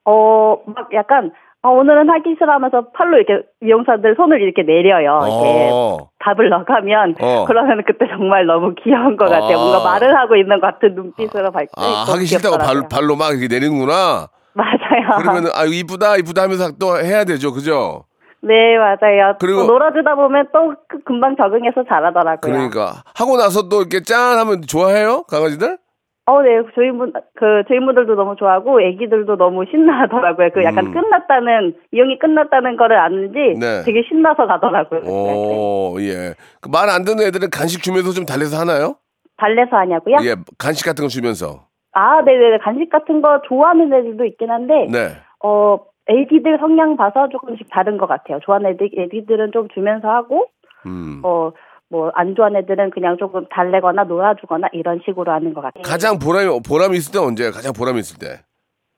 어, 0.07 0.57
막 0.67 0.89
약간, 0.95 1.33
어, 1.63 1.69
오늘은 1.71 2.09
하기 2.09 2.37
싫어하면서 2.39 2.91
팔로 2.95 3.19
이렇게 3.19 3.47
미용사들 3.61 4.15
손을 4.17 4.41
이렇게 4.41 4.63
내려요. 4.63 5.19
이렇게 5.23 5.69
어. 5.71 6.09
답을 6.21 6.49
넣어가면 6.49 7.17
어. 7.21 7.45
그러면 7.47 7.83
그때 7.87 8.07
정말 8.09 8.47
너무 8.47 8.75
귀여운 8.83 9.17
것 9.19 9.27
같아요. 9.29 9.59
아. 9.59 9.61
뭔가 9.61 9.85
말을 9.85 10.17
하고 10.17 10.37
있는 10.37 10.59
것 10.61 10.73
같은 10.73 10.95
눈빛으로 10.95 11.51
밝 11.53 11.69
아, 11.77 12.05
하기 12.09 12.25
싫다고 12.25 12.57
발, 12.57 12.89
발로 12.91 13.15
막 13.17 13.33
이렇게 13.33 13.49
내리는구나. 13.49 14.29
맞아요. 14.55 15.19
그러면은 15.19 15.51
아 15.55 15.65
이쁘다 15.67 16.17
이쁘다 16.17 16.43
하면서 16.43 16.71
또 16.81 16.97
해야 16.97 17.25
되죠, 17.25 17.53
그죠? 17.53 18.05
네, 18.43 18.79
맞아요. 18.79 19.37
그리고- 19.39 19.67
또 19.67 19.73
놀아주다 19.75 20.15
보면 20.15 20.49
또 20.55 20.75
그- 20.89 21.03
금방 21.05 21.37
적응해서 21.37 21.85
잘하더라고요. 21.87 22.39
그러니까 22.41 23.03
하고 23.15 23.37
나서 23.37 23.69
또 23.69 23.81
이렇게 23.83 24.03
짠 24.03 24.39
하면 24.39 24.63
좋아해요, 24.67 25.25
강아지들? 25.25 25.77
어, 26.27 26.43
네. 26.43 26.63
저희 26.75 26.91
분, 26.93 27.13
그, 27.35 27.65
저희 27.67 27.81
분들도 27.81 28.15
너무 28.15 28.37
좋아하고, 28.37 28.81
애기들도 28.81 29.37
너무 29.37 29.65
신나하더라고요. 29.71 30.51
그 30.55 30.63
약간 30.63 30.87
음. 30.87 30.93
끝났다는, 30.93 31.75
이용이 31.93 32.19
끝났다는 32.19 32.77
거를 32.77 32.99
아는지 32.99 33.59
네. 33.59 33.83
되게 33.85 34.03
신나서 34.09 34.47
가더라고요. 34.47 35.01
오, 35.01 35.97
예. 36.01 36.35
그말안 36.61 37.05
듣는 37.05 37.27
애들은 37.27 37.51
간식 37.51 37.83
주면서 37.83 38.13
좀 38.13 38.27
달래서 38.27 38.59
하나요? 38.59 38.97
달래서 39.39 39.77
하냐고요? 39.77 40.17
예, 40.23 40.37
간식 40.59 40.85
같은 40.85 41.03
거 41.05 41.09
주면서. 41.09 41.67
아, 41.93 42.23
네네. 42.23 42.59
간식 42.59 42.91
같은 42.91 43.23
거 43.23 43.41
좋아하는 43.49 43.93
애들도 43.93 44.25
있긴 44.27 44.51
한데, 44.51 44.87
네. 44.91 45.09
어, 45.43 45.79
애기들 46.07 46.59
성향 46.61 46.97
봐서 46.97 47.29
조금씩 47.29 47.69
다른 47.71 47.97
것 47.99 48.07
같아요. 48.07 48.39
좋아하는 48.45 48.71
애들, 48.71 48.91
애기들은 48.97 49.51
좀 49.53 49.69
주면서 49.75 50.09
하고, 50.09 50.47
음. 50.87 51.21
어, 51.25 51.51
뭐, 51.91 52.11
안 52.15 52.35
좋아하는 52.37 52.61
애들은 52.61 52.91
그냥 52.91 53.17
조금 53.19 53.47
달래거나 53.51 54.05
놀아주거나 54.05 54.69
이런 54.73 55.01
식으로 55.05 55.33
하는 55.33 55.53
것 55.55 55.61
같아요. 55.61 55.83
가장 55.83 56.19
보람이 56.19 56.61
보람이 56.67 56.97
있을 56.97 57.13
때 57.13 57.19
언제예요? 57.19 57.51
가장 57.51 57.73
보람이 57.73 57.99
있을 57.99 58.19
때. 58.19 58.43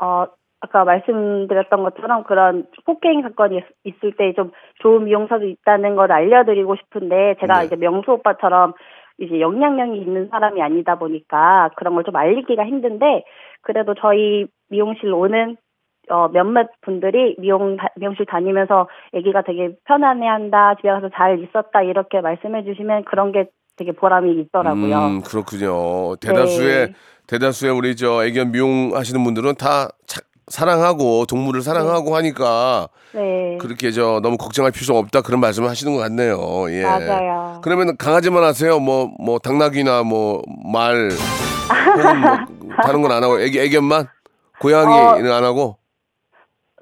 어, 0.00 0.26
아까 0.60 0.84
말씀드렸던 0.84 1.82
것처럼 1.82 2.22
그런 2.24 2.66
폭행 2.84 3.22
사건이 3.22 3.56
있- 3.84 3.94
있을 3.94 4.12
때 4.16 4.32
좀 4.34 4.52
좋은 4.80 5.04
미용사도 5.04 5.46
있다는 5.48 5.96
걸 5.96 6.12
알려드리고 6.12 6.76
싶은데 6.76 7.36
제가 7.40 7.60
네. 7.60 7.66
이제 7.66 7.76
명수 7.76 8.12
오빠처럼 8.12 8.74
이제 9.18 9.40
영향력이 9.40 9.98
있는 10.00 10.28
사람이 10.28 10.60
아니다 10.62 10.96
보니까 10.96 11.70
그런 11.76 11.94
걸 11.94 12.04
좀 12.04 12.14
알리기가 12.16 12.64
힘든데 12.64 13.24
그래도 13.62 13.94
저희 13.94 14.46
미용실 14.70 15.12
오는 15.12 15.56
어, 16.10 16.28
몇몇 16.28 16.68
분들이 16.82 17.36
미용 17.38 17.76
다- 17.76 17.88
미용실 17.96 18.26
다니면서 18.26 18.88
아기가 19.14 19.42
되게 19.42 19.70
편안해한다 19.86 20.74
집에 20.76 20.88
가서 20.90 21.08
잘 21.14 21.38
있었다 21.42 21.82
이렇게 21.82 22.20
말씀해 22.20 22.64
주시면 22.64 23.04
그런 23.04 23.32
게 23.32 23.46
되게 23.76 23.92
보람이 23.92 24.30
있더라고요. 24.42 24.98
음, 24.98 25.20
그렇군요. 25.22 26.16
대다수의 26.16 26.86
네. 26.88 26.92
대다수의 27.28 27.72
우리 27.72 27.96
저 27.96 28.24
애견 28.26 28.50
미용하시는 28.52 29.22
분들은 29.24 29.54
다 29.54 29.88
차- 30.06 30.20
사랑하고 30.48 31.24
동물을 31.26 31.62
사랑하고 31.62 32.14
하니까 32.16 32.88
네. 33.14 33.56
그렇게 33.58 33.90
저 33.92 34.20
너무 34.22 34.36
걱정할 34.36 34.72
필요 34.72 34.98
없다 34.98 35.22
그런 35.22 35.40
말씀을 35.40 35.70
하시는 35.70 35.94
것 35.94 36.00
같네요. 36.00 36.36
예. 36.70 36.82
맞아요. 36.82 37.60
그러면 37.62 37.96
강아지만 37.96 38.42
하세요? 38.42 38.78
뭐뭐 38.80 39.38
당나귀나 39.38 40.02
뭐말 40.02 41.10
혹은 41.96 42.20
뭐 42.20 42.30
다른 42.84 43.00
건 43.02 43.12
안 43.12 43.22
하고 43.22 43.40
애기 43.40 43.60
애견만 43.60 44.06
고양이는 44.60 45.32
안 45.32 45.44
하고 45.44 45.76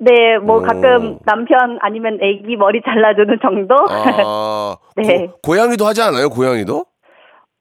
네, 0.01 0.39
뭐 0.39 0.59
오. 0.59 0.63
가끔 0.63 1.19
남편 1.27 1.79
아니면 1.81 2.19
아기 2.23 2.57
머리 2.57 2.81
잘라주는 2.83 3.39
정도? 3.43 3.75
아 3.89 4.77
네. 4.97 5.27
고, 5.27 5.39
고양이도 5.43 5.87
하지 5.87 6.01
않아요? 6.03 6.31
고양이도? 6.31 6.87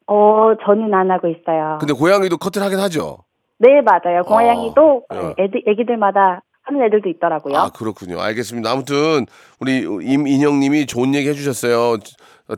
어, 0.07 0.53
저는 0.65 0.93
안 0.93 1.11
하고 1.11 1.27
있어요. 1.27 1.77
근데 1.79 1.93
고양이도 1.93 2.37
커트를 2.37 2.65
하긴 2.65 2.79
하죠. 2.79 3.17
네, 3.59 3.81
맞아요. 3.81 4.23
고양이도 4.23 5.03
아, 5.09 5.15
네, 5.15 5.43
애들, 5.43 5.63
애기들마다 5.67 6.41
하는 6.63 6.85
애들도 6.85 7.09
있더라고요. 7.09 7.57
아 7.57 7.69
그렇군요. 7.69 8.19
알겠습니다. 8.21 8.71
아무튼 8.71 9.25
우리 9.59 9.79
임인영 9.79 10.59
님이 10.59 10.85
좋은 10.85 11.13
얘기 11.13 11.27
해주셨어요. 11.29 11.97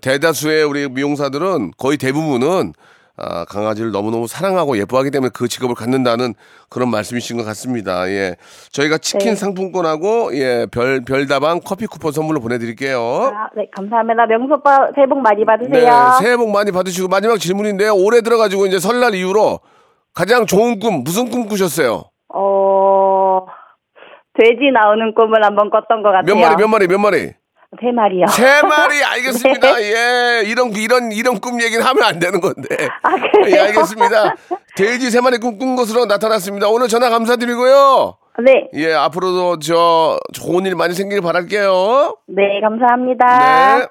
대다수의 0.01 0.63
우리 0.63 0.87
미용사들은 0.89 1.71
거의 1.77 1.97
대부분은 1.97 2.73
아, 3.23 3.45
강아지를 3.45 3.91
너무너무 3.91 4.25
사랑하고 4.27 4.77
예뻐하기 4.77 5.11
때문에 5.11 5.29
그 5.33 5.47
직업을 5.47 5.75
갖는다는 5.75 6.33
그런 6.69 6.89
말씀이신 6.89 7.37
것 7.37 7.43
같습니다. 7.43 8.09
예. 8.09 8.35
저희가 8.71 8.97
치킨 8.97 9.29
네. 9.29 9.35
상품권하고 9.35 10.35
예, 10.35 10.65
별, 10.71 11.01
별다방 11.05 11.59
커피 11.63 11.85
쿠폰 11.85 12.11
선물로 12.11 12.39
보내드릴게요. 12.39 12.99
아, 12.99 13.49
네, 13.55 13.67
감사합니다. 13.75 14.25
명수 14.25 14.55
오빠 14.55 14.89
새해 14.95 15.05
복 15.05 15.19
많이 15.19 15.39
네, 15.39 15.45
받으세요. 15.45 15.91
새해 16.19 16.35
복 16.35 16.49
많이 16.49 16.71
받으시고 16.71 17.07
마지막 17.09 17.37
질문인데요. 17.37 17.93
올해 17.93 18.21
들어가지고 18.21 18.65
이제 18.65 18.79
설날 18.79 19.13
이후로 19.13 19.59
가장 20.13 20.45
좋은 20.45 20.79
꿈, 20.79 21.03
무슨 21.03 21.29
꿈 21.29 21.47
꾸셨어요? 21.47 22.03
어, 22.33 23.45
돼지 24.33 24.71
나오는 24.73 25.13
꿈을 25.13 25.43
한번 25.43 25.69
꿨던 25.69 26.01
것 26.01 26.11
같아요. 26.11 26.35
몇 26.35 26.41
마리, 26.41 26.55
몇 26.55 26.67
마리, 26.67 26.87
몇 26.87 26.97
마리? 26.97 27.40
세 27.79 27.89
마리요. 27.91 28.25
세 28.27 28.61
마리 28.63 29.01
알겠습니다. 29.03 29.75
네. 29.77 29.93
예, 29.93 30.43
이런 30.45 30.73
이런 30.75 31.11
이런 31.13 31.39
꿈 31.39 31.61
얘기는 31.61 31.81
하면 31.83 32.03
안 32.03 32.19
되는 32.19 32.41
건데. 32.41 32.67
아, 33.01 33.11
그래요? 33.11 33.55
예, 33.55 33.59
알겠습니다. 33.67 34.35
돼지 34.75 35.09
세 35.09 35.21
마리 35.21 35.37
꿈꾼 35.37 35.77
것으로 35.77 36.05
나타났습니다. 36.05 36.67
오늘 36.67 36.89
전화 36.89 37.09
감사드리고요. 37.09 38.17
네, 38.43 38.67
예, 38.75 38.93
앞으로도 38.93 39.59
저 39.59 40.17
좋은 40.33 40.65
일 40.65 40.75
많이 40.75 40.93
생기길 40.93 41.21
바랄게요. 41.21 42.17
네, 42.27 42.59
감사합니다. 42.61 43.77
네. 43.79 43.87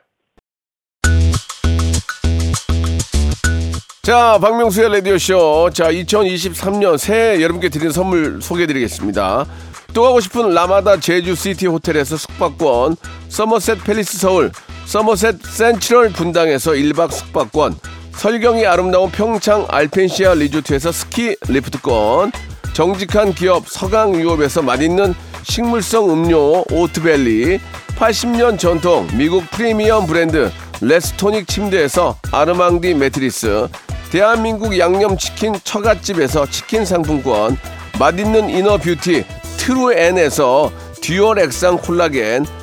자, 4.02 4.38
박명수의 4.40 4.92
라디오쇼. 4.92 5.70
자, 5.72 5.90
2023년 5.90 6.98
새해 6.98 7.40
여러분께 7.42 7.68
드리는 7.68 7.92
선물 7.92 8.40
소개해 8.42 8.66
드리겠습니다. 8.66 9.46
또 9.92 10.02
가고 10.02 10.20
싶은 10.20 10.52
라마다 10.54 10.98
제주시티 10.98 11.66
호텔에서 11.66 12.16
숙박권, 12.16 12.96
서머셋 13.30 13.84
팰리스 13.84 14.18
서울, 14.18 14.50
서머셋 14.86 15.36
센트럴 15.42 16.10
분당에서 16.10 16.72
1박 16.72 17.12
숙박권, 17.12 17.76
설경이 18.12 18.66
아름다운 18.66 19.10
평창 19.10 19.66
알펜시아 19.68 20.34
리조트에서 20.34 20.90
스키 20.90 21.36
리프트권, 21.48 22.32
정직한 22.72 23.32
기업 23.32 23.68
서강유업에서 23.68 24.62
맛있는 24.62 25.14
식물성 25.44 26.10
음료 26.10 26.64
오트밸리 26.70 27.60
80년 27.96 28.58
전통 28.58 29.06
미국 29.14 29.48
프리미엄 29.50 30.06
브랜드 30.06 30.50
레스토닉 30.80 31.46
침대에서 31.46 32.16
아르망디 32.32 32.94
매트리스 32.94 33.68
대한민국 34.10 34.78
양념치킨 34.78 35.54
처갓집에서 35.62 36.46
치킨 36.50 36.84
상품권 36.84 37.56
맛있는 37.98 38.50
inner 38.50 38.84
beauty 38.84 39.24
트루엔에서 39.58 40.72
dual 41.02 41.38
액상 41.38 41.78
콜라겐 41.78 42.46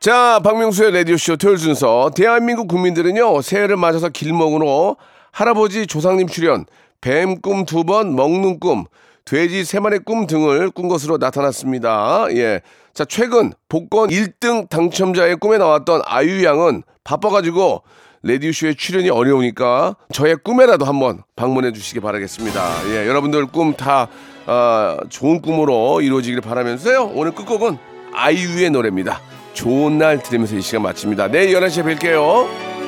자, 0.00 0.40
박명수의 0.42 0.92
라디오쇼 0.92 1.36
토요일 1.36 1.58
순서. 1.58 2.10
대한민국 2.14 2.68
국민들은요, 2.68 3.42
새해를 3.42 3.76
맞아서 3.76 4.08
길몽으로 4.08 4.96
할아버지 5.30 5.86
조상님 5.86 6.26
출연, 6.26 6.64
뱀 7.02 7.40
꿈 7.42 7.66
두 7.66 7.84
번, 7.84 8.16
먹는 8.16 8.60
꿈, 8.60 8.86
돼지 9.26 9.62
세 9.64 9.78
마리 9.78 9.98
꿈 9.98 10.26
등을 10.26 10.70
꾼 10.70 10.88
것으로 10.88 11.18
나타났습니다. 11.18 12.28
예. 12.30 12.62
자, 12.94 13.04
최근 13.04 13.52
복권 13.68 14.08
1등 14.08 14.70
당첨자의 14.70 15.36
꿈에 15.36 15.58
나왔던 15.58 16.00
아유 16.06 16.42
양은 16.44 16.82
바빠가지고 17.04 17.82
레디오쇼에 18.22 18.74
출연이 18.74 19.10
어려우니까 19.10 19.96
저의 20.12 20.36
꿈에라도 20.42 20.86
한번 20.86 21.22
방문해 21.36 21.72
주시기 21.72 22.00
바라겠습니다. 22.00 22.88
예, 22.88 23.06
여러분들 23.06 23.46
꿈다 23.46 24.08
아, 24.46 24.96
좋은 25.10 25.42
꿈으로 25.42 26.00
이루어지길 26.00 26.40
바라면서요. 26.40 27.12
오늘 27.14 27.32
끝곡은 27.32 27.76
아이유의 28.14 28.70
노래입니다. 28.70 29.20
좋은 29.52 29.98
날 29.98 30.22
들으면서 30.22 30.56
이 30.56 30.60
시간 30.62 30.82
마칩니다. 30.82 31.28
내일 31.28 31.54
11시에 31.56 31.84
뵐게요. 31.98 32.79